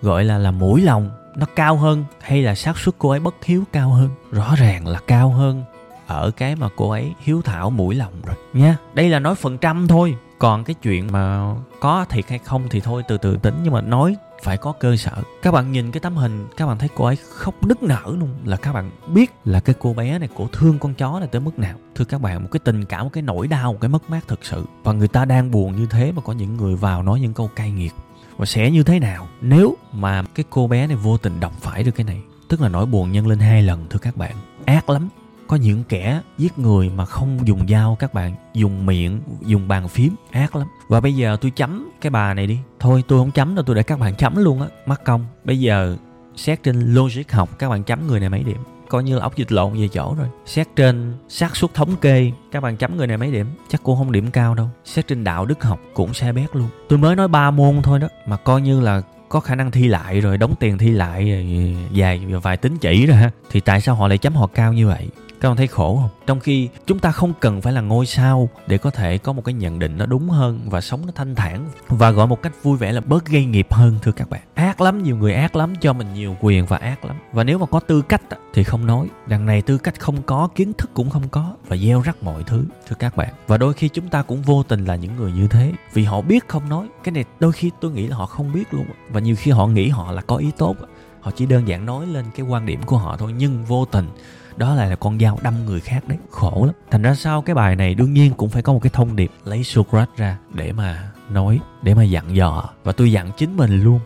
gọi 0.02 0.24
là 0.24 0.38
là 0.38 0.50
mũi 0.50 0.82
lòng, 0.82 1.10
nó 1.36 1.46
cao 1.56 1.76
hơn, 1.76 2.04
hay 2.20 2.42
là 2.42 2.54
xác 2.54 2.78
suất 2.78 2.94
cô 2.98 3.10
ấy 3.10 3.20
bất 3.20 3.44
hiếu 3.44 3.64
cao 3.72 3.90
hơn? 3.90 4.08
Rõ 4.30 4.54
ràng 4.56 4.86
là 4.86 5.00
cao 5.06 5.30
hơn 5.30 5.64
ở 6.06 6.30
cái 6.30 6.56
mà 6.56 6.68
cô 6.76 6.90
ấy 6.90 7.12
hiếu 7.20 7.42
thảo 7.42 7.70
mũi 7.70 7.94
lòng 7.94 8.12
rồi 8.26 8.36
nha. 8.52 8.76
Đây 8.94 9.08
là 9.08 9.18
nói 9.18 9.34
phần 9.34 9.58
trăm 9.58 9.88
thôi. 9.88 10.16
Còn 10.38 10.64
cái 10.64 10.74
chuyện 10.82 11.12
mà 11.12 11.54
có 11.80 12.04
thiệt 12.08 12.28
hay 12.28 12.38
không 12.38 12.62
thì 12.70 12.80
thôi, 12.80 13.02
từ 13.08 13.18
từ 13.18 13.36
tính. 13.36 13.54
Nhưng 13.62 13.72
mà 13.72 13.80
nói 13.80 14.16
phải 14.42 14.56
có 14.56 14.72
cơ 14.72 14.96
sở. 14.96 15.22
Các 15.42 15.50
bạn 15.50 15.72
nhìn 15.72 15.90
cái 15.90 16.00
tấm 16.00 16.16
hình, 16.16 16.48
các 16.56 16.66
bạn 16.66 16.78
thấy 16.78 16.88
cô 16.94 17.04
ấy 17.04 17.16
khóc 17.16 17.66
nức 17.66 17.82
nở 17.82 18.02
luôn. 18.06 18.28
Là 18.44 18.56
các 18.56 18.72
bạn 18.72 18.90
biết 19.06 19.30
là 19.44 19.60
cái 19.60 19.74
cô 19.78 19.94
bé 19.94 20.18
này, 20.18 20.28
cổ 20.36 20.48
thương 20.52 20.78
con 20.78 20.94
chó 20.94 21.18
này 21.18 21.28
tới 21.32 21.40
mức 21.40 21.58
nào. 21.58 21.76
Thưa 21.94 22.04
các 22.04 22.20
bạn, 22.20 22.42
một 22.42 22.48
cái 22.52 22.60
tình 22.64 22.84
cảm, 22.84 23.04
một 23.04 23.10
cái 23.12 23.22
nỗi 23.22 23.48
đau, 23.48 23.72
một 23.72 23.78
cái 23.80 23.88
mất 23.88 24.10
mát 24.10 24.20
thật 24.28 24.38
sự. 24.42 24.64
Và 24.82 24.92
người 24.92 25.08
ta 25.08 25.24
đang 25.24 25.50
buồn 25.50 25.76
như 25.76 25.86
thế 25.90 26.12
mà 26.12 26.22
có 26.22 26.32
những 26.32 26.56
người 26.56 26.76
vào 26.76 27.02
nói 27.02 27.20
những 27.20 27.34
câu 27.34 27.50
cay 27.56 27.70
nghiệt. 27.70 27.92
Và 28.36 28.46
sẽ 28.46 28.70
như 28.70 28.82
thế 28.82 28.98
nào 28.98 29.28
nếu 29.40 29.76
mà 29.92 30.22
cái 30.34 30.44
cô 30.50 30.66
bé 30.66 30.86
này 30.86 30.96
vô 30.96 31.18
tình 31.18 31.40
đọc 31.40 31.52
phải 31.60 31.82
được 31.82 31.92
cái 31.92 32.04
này? 32.04 32.22
Tức 32.48 32.60
là 32.60 32.68
nỗi 32.68 32.86
buồn 32.86 33.12
nhân 33.12 33.26
lên 33.26 33.38
hai 33.38 33.62
lần, 33.62 33.86
thưa 33.90 33.98
các 33.98 34.16
bạn. 34.16 34.32
Ác 34.64 34.90
lắm 34.90 35.08
có 35.52 35.58
những 35.58 35.84
kẻ 35.84 36.20
giết 36.38 36.58
người 36.58 36.90
mà 36.96 37.04
không 37.04 37.46
dùng 37.46 37.68
dao 37.68 37.96
các 37.98 38.14
bạn, 38.14 38.34
dùng 38.54 38.86
miệng, 38.86 39.20
dùng 39.40 39.68
bàn 39.68 39.88
phím, 39.88 40.14
ác 40.30 40.56
lắm. 40.56 40.68
Và 40.88 41.00
bây 41.00 41.14
giờ 41.14 41.36
tôi 41.40 41.50
chấm 41.50 41.90
cái 42.00 42.10
bà 42.10 42.34
này 42.34 42.46
đi. 42.46 42.58
Thôi, 42.80 43.04
tôi 43.08 43.18
không 43.18 43.30
chấm 43.30 43.54
đâu, 43.54 43.64
tôi 43.64 43.76
để 43.76 43.82
các 43.82 43.98
bạn 43.98 44.14
chấm 44.14 44.36
luôn 44.36 44.60
á. 44.60 44.68
Mắc 44.86 45.00
công. 45.04 45.26
Bây 45.44 45.60
giờ 45.60 45.96
xét 46.36 46.62
trên 46.62 46.94
logic 46.94 47.32
học, 47.32 47.58
các 47.58 47.68
bạn 47.68 47.82
chấm 47.82 48.06
người 48.06 48.20
này 48.20 48.28
mấy 48.28 48.42
điểm? 48.42 48.56
Coi 48.88 49.04
như 49.04 49.16
là 49.16 49.22
ốc 49.22 49.36
dịch 49.36 49.52
lộn 49.52 49.72
về 49.80 49.88
chỗ 49.88 50.14
rồi. 50.18 50.28
Xét 50.46 50.68
trên 50.76 51.14
xác 51.28 51.56
suất 51.56 51.74
thống 51.74 51.96
kê, 51.96 52.32
các 52.52 52.60
bạn 52.62 52.76
chấm 52.76 52.96
người 52.96 53.06
này 53.06 53.16
mấy 53.16 53.32
điểm? 53.32 53.46
Chắc 53.68 53.82
cũng 53.82 53.98
không 53.98 54.12
điểm 54.12 54.30
cao 54.30 54.54
đâu. 54.54 54.68
Xét 54.84 55.06
trên 55.06 55.24
đạo 55.24 55.46
đức 55.46 55.62
học 55.62 55.80
cũng 55.94 56.14
xe 56.14 56.32
bét 56.32 56.56
luôn. 56.56 56.68
Tôi 56.88 56.98
mới 56.98 57.16
nói 57.16 57.28
ba 57.28 57.50
môn 57.50 57.82
thôi 57.82 57.98
đó, 57.98 58.08
mà 58.26 58.36
coi 58.36 58.62
như 58.62 58.80
là 58.80 59.02
có 59.28 59.40
khả 59.40 59.54
năng 59.54 59.70
thi 59.70 59.88
lại 59.88 60.20
rồi, 60.20 60.38
đóng 60.38 60.54
tiền 60.60 60.78
thi 60.78 60.90
lại 60.90 61.30
rồi 61.30 61.76
dài 61.92 62.18
vài 62.42 62.56
tính 62.56 62.76
chỉ 62.78 63.06
rồi 63.06 63.16
ha. 63.16 63.30
Thì 63.50 63.60
tại 63.60 63.80
sao 63.80 63.94
họ 63.94 64.08
lại 64.08 64.18
chấm 64.18 64.34
họ 64.34 64.46
cao 64.46 64.72
như 64.72 64.86
vậy? 64.86 65.08
Các 65.42 65.48
bạn 65.48 65.56
thấy 65.56 65.66
khổ 65.66 65.98
không? 66.00 66.10
Trong 66.26 66.40
khi 66.40 66.68
chúng 66.86 66.98
ta 66.98 67.12
không 67.12 67.32
cần 67.40 67.60
phải 67.60 67.72
là 67.72 67.80
ngôi 67.80 68.06
sao 68.06 68.48
để 68.66 68.78
có 68.78 68.90
thể 68.90 69.18
có 69.18 69.32
một 69.32 69.44
cái 69.44 69.52
nhận 69.52 69.78
định 69.78 69.98
nó 69.98 70.06
đúng 70.06 70.28
hơn 70.28 70.60
và 70.66 70.80
sống 70.80 71.06
nó 71.06 71.12
thanh 71.14 71.34
thản 71.34 71.68
và 71.88 72.10
gọi 72.10 72.26
một 72.26 72.42
cách 72.42 72.52
vui 72.62 72.78
vẻ 72.78 72.92
là 72.92 73.00
bớt 73.00 73.26
gây 73.26 73.44
nghiệp 73.44 73.66
hơn, 73.70 73.98
thưa 74.02 74.12
các 74.12 74.30
bạn. 74.30 74.40
Ác 74.54 74.80
lắm, 74.80 75.02
nhiều 75.02 75.16
người 75.16 75.34
ác 75.34 75.56
lắm, 75.56 75.74
cho 75.80 75.92
mình 75.92 76.14
nhiều 76.14 76.36
quyền 76.40 76.66
và 76.66 76.76
ác 76.76 77.04
lắm. 77.04 77.16
Và 77.32 77.44
nếu 77.44 77.58
mà 77.58 77.66
có 77.66 77.80
tư 77.80 78.02
cách 78.02 78.22
thì 78.54 78.64
không 78.64 78.86
nói. 78.86 79.06
Đằng 79.26 79.46
này 79.46 79.62
tư 79.62 79.78
cách 79.78 80.00
không 80.00 80.22
có, 80.22 80.48
kiến 80.54 80.72
thức 80.78 80.90
cũng 80.94 81.10
không 81.10 81.28
có 81.28 81.56
và 81.68 81.76
gieo 81.76 82.00
rắc 82.00 82.22
mọi 82.22 82.42
thứ, 82.42 82.64
thưa 82.88 82.96
các 82.98 83.16
bạn. 83.16 83.34
Và 83.46 83.58
đôi 83.58 83.74
khi 83.74 83.88
chúng 83.88 84.08
ta 84.08 84.22
cũng 84.22 84.42
vô 84.42 84.62
tình 84.62 84.84
là 84.84 84.96
những 84.96 85.16
người 85.16 85.32
như 85.32 85.48
thế 85.48 85.72
vì 85.92 86.04
họ 86.04 86.20
biết 86.20 86.48
không 86.48 86.68
nói. 86.68 86.86
Cái 87.04 87.12
này 87.12 87.24
đôi 87.40 87.52
khi 87.52 87.70
tôi 87.80 87.90
nghĩ 87.90 88.06
là 88.06 88.16
họ 88.16 88.26
không 88.26 88.52
biết 88.52 88.74
luôn 88.74 88.86
và 89.10 89.20
nhiều 89.20 89.36
khi 89.38 89.50
họ 89.50 89.66
nghĩ 89.66 89.88
họ 89.88 90.12
là 90.12 90.22
có 90.22 90.36
ý 90.36 90.50
tốt 90.58 90.76
họ 91.20 91.30
chỉ 91.30 91.46
đơn 91.46 91.68
giản 91.68 91.86
nói 91.86 92.06
lên 92.06 92.24
cái 92.34 92.46
quan 92.46 92.66
điểm 92.66 92.82
của 92.86 92.98
họ 92.98 93.16
thôi, 93.16 93.34
nhưng 93.38 93.64
vô 93.64 93.84
tình 93.84 94.06
đó 94.56 94.74
là 94.74 94.96
con 94.96 95.18
dao 95.18 95.38
đâm 95.42 95.54
người 95.66 95.80
khác 95.80 96.08
đấy 96.08 96.18
khổ 96.30 96.62
lắm. 96.66 96.74
Thành 96.90 97.02
ra 97.02 97.14
sau 97.14 97.42
cái 97.42 97.54
bài 97.54 97.76
này 97.76 97.94
đương 97.94 98.14
nhiên 98.14 98.32
cũng 98.36 98.48
phải 98.48 98.62
có 98.62 98.72
một 98.72 98.80
cái 98.82 98.90
thông 98.92 99.16
điệp 99.16 99.30
lấy 99.44 99.64
Socrates 99.64 100.16
ra 100.16 100.38
để 100.54 100.72
mà 100.72 101.10
nói 101.30 101.60
để 101.82 101.94
mà 101.94 102.02
dặn 102.02 102.36
dò. 102.36 102.68
Và 102.84 102.92
tôi 102.92 103.12
dặn 103.12 103.30
chính 103.36 103.56
mình 103.56 103.82
luôn. 103.82 104.00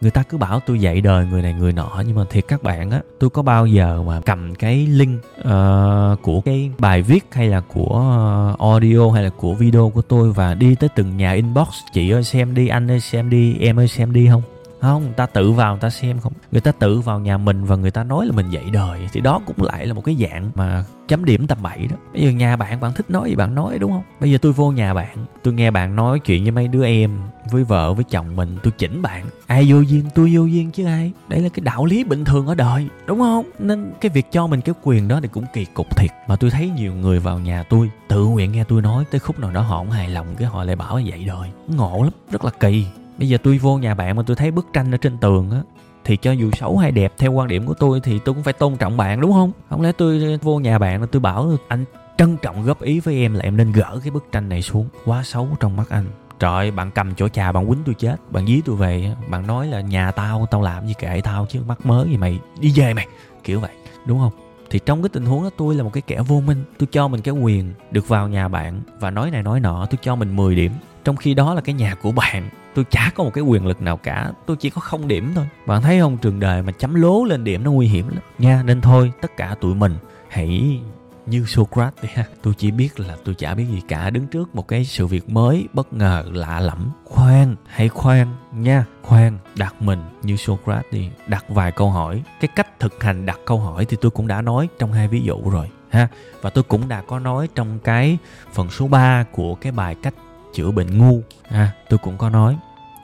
Người 0.00 0.10
ta 0.10 0.22
cứ 0.22 0.38
bảo 0.38 0.60
tôi 0.60 0.80
dạy 0.80 1.00
đời 1.00 1.26
người 1.26 1.42
này 1.42 1.54
người 1.54 1.72
nọ 1.72 2.02
nhưng 2.06 2.16
mà 2.16 2.24
thiệt 2.30 2.44
các 2.48 2.62
bạn 2.62 2.90
á 2.90 3.00
tôi 3.20 3.30
có 3.30 3.42
bao 3.42 3.66
giờ 3.66 4.02
mà 4.06 4.20
cầm 4.20 4.54
cái 4.54 4.86
link 4.86 5.20
uh, 5.40 6.22
của 6.22 6.40
cái 6.44 6.70
bài 6.78 7.02
viết 7.02 7.24
hay 7.32 7.48
là 7.48 7.60
của 7.60 8.04
uh, 8.52 8.60
audio 8.60 9.10
hay 9.10 9.22
là 9.22 9.30
của 9.30 9.54
video 9.54 9.90
của 9.94 10.02
tôi 10.02 10.32
và 10.32 10.54
đi 10.54 10.74
tới 10.74 10.88
từng 10.94 11.16
nhà 11.16 11.32
inbox 11.32 11.68
chị 11.92 12.10
ơi 12.10 12.24
xem 12.24 12.54
đi 12.54 12.68
anh 12.68 12.90
ơi 12.90 13.00
xem 13.00 13.30
đi 13.30 13.56
em 13.60 13.78
ơi 13.78 13.88
xem 13.88 14.12
đi 14.12 14.28
không? 14.28 14.42
Không, 14.82 15.02
người 15.02 15.12
ta 15.12 15.26
tự 15.26 15.52
vào, 15.52 15.72
người 15.72 15.80
ta 15.80 15.90
xem 15.90 16.18
không. 16.20 16.32
Người 16.52 16.60
ta 16.60 16.72
tự 16.72 17.00
vào 17.00 17.20
nhà 17.20 17.38
mình 17.38 17.64
và 17.64 17.76
người 17.76 17.90
ta 17.90 18.04
nói 18.04 18.26
là 18.26 18.32
mình 18.32 18.50
dạy 18.50 18.64
đời. 18.72 19.08
Thì 19.12 19.20
đó 19.20 19.40
cũng 19.46 19.66
lại 19.66 19.86
là 19.86 19.94
một 19.94 20.04
cái 20.04 20.16
dạng 20.20 20.50
mà 20.54 20.84
chấm 21.08 21.24
điểm 21.24 21.46
tầm 21.46 21.58
bậy 21.62 21.86
đó. 21.90 21.96
Bây 22.12 22.22
giờ 22.22 22.30
nhà 22.30 22.56
bạn 22.56 22.80
bạn 22.80 22.92
thích 22.92 23.10
nói 23.10 23.28
gì 23.28 23.36
bạn 23.36 23.54
nói, 23.54 23.78
đúng 23.78 23.90
không? 23.90 24.02
Bây 24.20 24.30
giờ 24.30 24.38
tôi 24.42 24.52
vô 24.52 24.70
nhà 24.70 24.94
bạn, 24.94 25.26
tôi 25.42 25.54
nghe 25.54 25.70
bạn 25.70 25.96
nói 25.96 26.18
chuyện 26.18 26.42
với 26.42 26.50
mấy 26.50 26.68
đứa 26.68 26.84
em, 26.84 27.10
với 27.50 27.64
vợ, 27.64 27.94
với 27.94 28.04
chồng 28.04 28.36
mình, 28.36 28.58
tôi 28.62 28.72
chỉnh 28.78 29.02
bạn. 29.02 29.26
Ai 29.46 29.64
vô 29.68 29.80
duyên, 29.80 30.04
tôi 30.14 30.30
vô 30.34 30.44
duyên 30.44 30.70
chứ 30.70 30.84
ai? 30.84 31.12
Đấy 31.28 31.40
là 31.40 31.48
cái 31.48 31.64
đạo 31.64 31.84
lý 31.84 32.04
bình 32.04 32.24
thường 32.24 32.46
ở 32.46 32.54
đời, 32.54 32.88
đúng 33.06 33.18
không? 33.18 33.44
Nên 33.58 33.92
cái 34.00 34.10
việc 34.10 34.32
cho 34.32 34.46
mình 34.46 34.60
cái 34.60 34.74
quyền 34.82 35.08
đó 35.08 35.20
thì 35.22 35.28
cũng 35.28 35.44
kỳ 35.52 35.64
cục 35.64 35.96
thiệt. 35.96 36.10
Mà 36.28 36.36
tôi 36.36 36.50
thấy 36.50 36.70
nhiều 36.70 36.94
người 36.94 37.18
vào 37.18 37.38
nhà 37.38 37.62
tôi, 37.62 37.90
tự 38.08 38.24
nguyện 38.24 38.52
nghe 38.52 38.64
tôi 38.64 38.82
nói, 38.82 39.04
tới 39.10 39.18
khúc 39.20 39.40
nào 39.40 39.50
đó 39.50 39.60
họ 39.60 39.78
không 39.78 39.90
hài 39.90 40.08
lòng, 40.08 40.26
cái 40.38 40.48
họ 40.48 40.64
lại 40.64 40.76
bảo 40.76 40.96
là 40.96 41.02
dạy 41.02 41.24
đời. 41.26 41.48
Ngộ 41.68 42.02
lắm, 42.02 42.12
rất 42.30 42.44
là 42.44 42.50
kỳ 42.50 42.86
bây 43.18 43.28
giờ 43.28 43.38
tôi 43.42 43.58
vô 43.58 43.78
nhà 43.78 43.94
bạn 43.94 44.16
mà 44.16 44.22
tôi 44.26 44.36
thấy 44.36 44.50
bức 44.50 44.66
tranh 44.72 44.94
ở 44.94 44.96
trên 44.96 45.18
tường 45.18 45.50
á, 45.50 45.62
thì 46.04 46.16
cho 46.16 46.32
dù 46.32 46.50
xấu 46.52 46.78
hay 46.78 46.92
đẹp, 46.92 47.12
theo 47.18 47.32
quan 47.32 47.48
điểm 47.48 47.66
của 47.66 47.74
tôi 47.74 48.00
thì 48.00 48.18
tôi 48.18 48.34
cũng 48.34 48.44
phải 48.44 48.52
tôn 48.52 48.76
trọng 48.76 48.96
bạn, 48.96 49.20
đúng 49.20 49.32
không? 49.32 49.52
Không 49.70 49.82
lẽ 49.82 49.92
tôi 49.92 50.38
vô 50.42 50.58
nhà 50.58 50.78
bạn 50.78 51.00
là 51.00 51.06
tôi 51.06 51.20
bảo 51.20 51.56
anh 51.68 51.84
trân 52.18 52.36
trọng 52.36 52.64
góp 52.64 52.82
ý 52.82 53.00
với 53.00 53.14
em 53.14 53.34
là 53.34 53.40
em 53.42 53.56
nên 53.56 53.72
gỡ 53.72 54.00
cái 54.02 54.10
bức 54.10 54.24
tranh 54.32 54.48
này 54.48 54.62
xuống, 54.62 54.88
quá 55.04 55.22
xấu 55.22 55.48
trong 55.60 55.76
mắt 55.76 55.88
anh. 55.88 56.04
Trời 56.38 56.70
bạn 56.70 56.90
cầm 56.90 57.14
chỗ 57.14 57.28
trà 57.28 57.52
bạn 57.52 57.68
quýnh 57.68 57.82
tôi 57.84 57.94
chết, 57.94 58.16
bạn 58.30 58.46
dí 58.46 58.60
tôi 58.64 58.76
về 58.76 59.14
bạn 59.28 59.46
nói 59.46 59.66
là 59.66 59.80
nhà 59.80 60.10
tao 60.10 60.46
tao 60.50 60.62
làm 60.62 60.86
gì 60.86 60.94
kệ 60.98 61.20
tao 61.24 61.46
chứ 61.48 61.60
mắc 61.66 61.86
mớ 61.86 62.06
gì 62.10 62.16
mày, 62.16 62.38
đi 62.60 62.72
về 62.76 62.94
mày, 62.94 63.06
kiểu 63.44 63.60
vậy, 63.60 63.72
đúng 64.06 64.18
không? 64.18 64.32
Thì 64.70 64.78
trong 64.86 65.02
cái 65.02 65.08
tình 65.08 65.26
huống 65.26 65.42
đó 65.42 65.50
tôi 65.56 65.74
là 65.74 65.82
một 65.82 65.90
cái 65.92 66.02
kẻ 66.06 66.20
vô 66.28 66.40
minh, 66.40 66.64
tôi 66.78 66.88
cho 66.92 67.08
mình 67.08 67.20
cái 67.20 67.34
quyền 67.34 67.72
được 67.90 68.08
vào 68.08 68.28
nhà 68.28 68.48
bạn 68.48 68.80
và 69.00 69.10
nói 69.10 69.30
này 69.30 69.42
nói 69.42 69.60
nọ, 69.60 69.86
tôi 69.90 69.98
cho 70.02 70.16
mình 70.16 70.36
10 70.36 70.54
điểm 70.54 70.72
trong 71.04 71.16
khi 71.16 71.34
đó 71.34 71.54
là 71.54 71.60
cái 71.60 71.74
nhà 71.74 71.94
của 71.94 72.12
bạn, 72.12 72.50
tôi 72.74 72.84
chả 72.90 73.10
có 73.14 73.24
một 73.24 73.30
cái 73.34 73.44
quyền 73.44 73.66
lực 73.66 73.82
nào 73.82 73.96
cả, 73.96 74.32
tôi 74.46 74.56
chỉ 74.56 74.70
có 74.70 74.80
không 74.80 75.08
điểm 75.08 75.32
thôi. 75.34 75.46
Bạn 75.66 75.82
thấy 75.82 76.00
không, 76.00 76.18
trường 76.18 76.40
đời 76.40 76.62
mà 76.62 76.72
chấm 76.72 76.94
lố 76.94 77.24
lên 77.24 77.44
điểm 77.44 77.64
nó 77.64 77.70
nguy 77.70 77.86
hiểm 77.86 78.08
lắm. 78.08 78.18
Nha, 78.38 78.62
nên 78.62 78.80
thôi, 78.80 79.12
tất 79.20 79.36
cả 79.36 79.54
tụi 79.60 79.74
mình 79.74 79.96
hãy 80.28 80.80
như 81.26 81.44
Socrates 81.44 82.02
đi 82.02 82.08
ha. 82.14 82.24
Tôi 82.42 82.54
chỉ 82.58 82.70
biết 82.70 83.00
là 83.00 83.16
tôi 83.24 83.34
chả 83.34 83.54
biết 83.54 83.64
gì 83.70 83.82
cả, 83.88 84.10
đứng 84.10 84.26
trước 84.26 84.54
một 84.54 84.68
cái 84.68 84.84
sự 84.84 85.06
việc 85.06 85.30
mới, 85.30 85.68
bất 85.72 85.92
ngờ, 85.92 86.24
lạ 86.32 86.60
lẫm. 86.60 86.90
Khoan, 87.04 87.56
hãy 87.66 87.88
khoan 87.88 88.26
nha. 88.52 88.84
Khoan, 89.02 89.38
đặt 89.56 89.82
mình 89.82 90.00
như 90.22 90.36
Socrates 90.36 90.92
đi. 90.92 91.08
Đặt 91.26 91.44
vài 91.48 91.72
câu 91.72 91.90
hỏi. 91.90 92.22
Cái 92.40 92.48
cách 92.56 92.80
thực 92.80 93.02
hành 93.02 93.26
đặt 93.26 93.40
câu 93.46 93.58
hỏi 93.58 93.84
thì 93.84 93.96
tôi 94.00 94.10
cũng 94.10 94.26
đã 94.26 94.42
nói 94.42 94.68
trong 94.78 94.92
hai 94.92 95.08
ví 95.08 95.22
dụ 95.22 95.50
rồi, 95.50 95.70
ha. 95.90 96.08
Và 96.40 96.50
tôi 96.50 96.64
cũng 96.64 96.88
đã 96.88 97.02
có 97.02 97.18
nói 97.18 97.48
trong 97.54 97.78
cái 97.78 98.18
phần 98.52 98.70
số 98.70 98.88
3 98.88 99.24
của 99.32 99.54
cái 99.54 99.72
bài 99.72 99.96
cách 100.02 100.14
chữa 100.54 100.70
bệnh 100.70 100.98
ngu. 100.98 101.20
Ha 101.50 101.72
tôi 101.88 101.98
cũng 101.98 102.18
có 102.18 102.30
nói. 102.30 102.56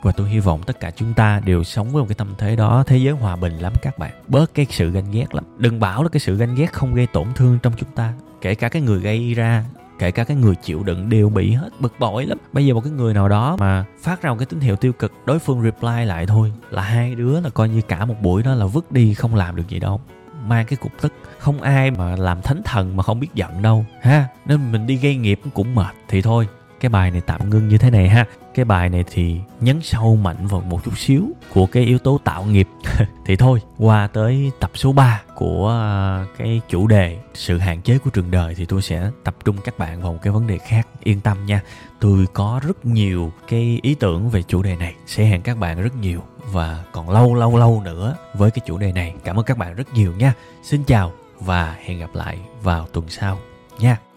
Và 0.02 0.12
tôi 0.12 0.28
hy 0.28 0.38
vọng 0.38 0.62
tất 0.66 0.80
cả 0.80 0.90
chúng 0.90 1.14
ta 1.14 1.40
đều 1.44 1.64
sống 1.64 1.90
với 1.90 2.02
một 2.02 2.06
cái 2.08 2.14
tâm 2.14 2.34
thế 2.38 2.56
đó, 2.56 2.84
thế 2.86 2.96
giới 2.96 3.14
hòa 3.14 3.36
bình 3.36 3.58
lắm 3.58 3.72
các 3.82 3.98
bạn. 3.98 4.10
Bớt 4.28 4.54
cái 4.54 4.66
sự 4.70 4.90
ganh 4.90 5.10
ghét 5.10 5.34
lắm. 5.34 5.44
Đừng 5.58 5.80
bảo 5.80 6.02
là 6.02 6.08
cái 6.08 6.20
sự 6.20 6.36
ganh 6.36 6.54
ghét 6.54 6.72
không 6.72 6.94
gây 6.94 7.06
tổn 7.06 7.26
thương 7.34 7.58
trong 7.62 7.72
chúng 7.76 7.90
ta. 7.90 8.12
Kể 8.40 8.54
cả 8.54 8.68
cái 8.68 8.82
người 8.82 9.00
gây 9.00 9.34
ra, 9.34 9.64
kể 9.98 10.10
cả 10.10 10.24
cái 10.24 10.36
người 10.36 10.54
chịu 10.54 10.82
đựng 10.82 11.08
đều 11.08 11.28
bị 11.28 11.52
hết, 11.52 11.68
bực 11.80 11.94
bội 11.98 12.26
lắm. 12.26 12.38
Bây 12.52 12.66
giờ 12.66 12.74
một 12.74 12.80
cái 12.80 12.92
người 12.92 13.14
nào 13.14 13.28
đó 13.28 13.56
mà 13.58 13.84
phát 14.02 14.22
ra 14.22 14.30
một 14.30 14.36
cái 14.38 14.46
tín 14.46 14.60
hiệu 14.60 14.76
tiêu 14.76 14.92
cực, 14.92 15.12
đối 15.26 15.38
phương 15.38 15.62
reply 15.62 16.04
lại 16.04 16.26
thôi, 16.26 16.52
là 16.70 16.82
hai 16.82 17.14
đứa 17.14 17.40
là 17.40 17.50
coi 17.50 17.68
như 17.68 17.80
cả 17.82 18.04
một 18.04 18.22
buổi 18.22 18.42
đó 18.42 18.54
là 18.54 18.66
vứt 18.66 18.92
đi, 18.92 19.14
không 19.14 19.34
làm 19.34 19.56
được 19.56 19.68
gì 19.68 19.78
đâu. 19.78 20.00
Mang 20.46 20.66
cái 20.66 20.76
cục 20.76 20.92
tức. 21.00 21.12
Không 21.38 21.62
ai 21.62 21.90
mà 21.90 22.16
làm 22.16 22.42
thánh 22.42 22.62
thần 22.64 22.96
mà 22.96 23.02
không 23.02 23.20
biết 23.20 23.34
giận 23.34 23.62
đâu. 23.62 23.84
Ha, 24.02 24.26
nên 24.46 24.72
mình 24.72 24.86
đi 24.86 24.96
gây 24.96 25.16
nghiệp 25.16 25.40
cũng 25.54 25.74
mệt 25.74 25.94
thì 26.08 26.22
thôi 26.22 26.48
cái 26.80 26.88
bài 26.88 27.10
này 27.10 27.20
tạm 27.20 27.50
ngưng 27.50 27.68
như 27.68 27.78
thế 27.78 27.90
này 27.90 28.08
ha. 28.08 28.24
Cái 28.54 28.64
bài 28.64 28.88
này 28.88 29.04
thì 29.10 29.36
nhấn 29.60 29.82
sâu 29.82 30.16
mạnh 30.16 30.46
vào 30.46 30.60
một 30.60 30.84
chút 30.84 30.98
xíu 30.98 31.28
của 31.52 31.66
cái 31.66 31.84
yếu 31.84 31.98
tố 31.98 32.20
tạo 32.24 32.44
nghiệp. 32.44 32.68
Thì 33.26 33.36
thôi, 33.36 33.62
qua 33.78 34.06
tới 34.06 34.50
tập 34.60 34.70
số 34.74 34.92
3 34.92 35.22
của 35.34 35.68
à, 35.70 36.24
cái 36.38 36.60
chủ 36.68 36.86
đề 36.86 37.18
sự 37.34 37.58
hạn 37.58 37.82
chế 37.82 37.98
của 37.98 38.10
trường 38.10 38.30
đời 38.30 38.54
thì 38.54 38.64
tôi 38.64 38.82
sẽ 38.82 39.10
tập 39.24 39.34
trung 39.44 39.56
các 39.64 39.78
bạn 39.78 40.02
vào 40.02 40.12
một 40.12 40.18
cái 40.22 40.32
vấn 40.32 40.46
đề 40.46 40.58
khác. 40.58 40.88
Yên 41.02 41.20
tâm 41.20 41.46
nha, 41.46 41.60
tôi 42.00 42.26
có 42.32 42.60
rất 42.66 42.86
nhiều 42.86 43.32
cái 43.48 43.80
ý 43.82 43.94
tưởng 43.94 44.30
về 44.30 44.42
chủ 44.42 44.62
đề 44.62 44.76
này. 44.76 44.94
Sẽ 45.06 45.24
hẹn 45.24 45.42
các 45.42 45.58
bạn 45.58 45.82
rất 45.82 45.96
nhiều. 45.96 46.22
Và 46.52 46.84
còn 46.92 47.10
lâu 47.10 47.34
lâu 47.34 47.56
lâu 47.56 47.82
nữa 47.84 48.16
với 48.34 48.50
cái 48.50 48.62
chủ 48.66 48.78
đề 48.78 48.92
này. 48.92 49.14
Cảm 49.24 49.38
ơn 49.38 49.44
các 49.44 49.58
bạn 49.58 49.74
rất 49.74 49.94
nhiều 49.94 50.12
nha. 50.12 50.32
Xin 50.62 50.84
chào 50.84 51.12
và 51.40 51.76
hẹn 51.84 51.98
gặp 51.98 52.10
lại 52.14 52.38
vào 52.62 52.86
tuần 52.92 53.08
sau 53.08 53.38
nha. 53.78 54.07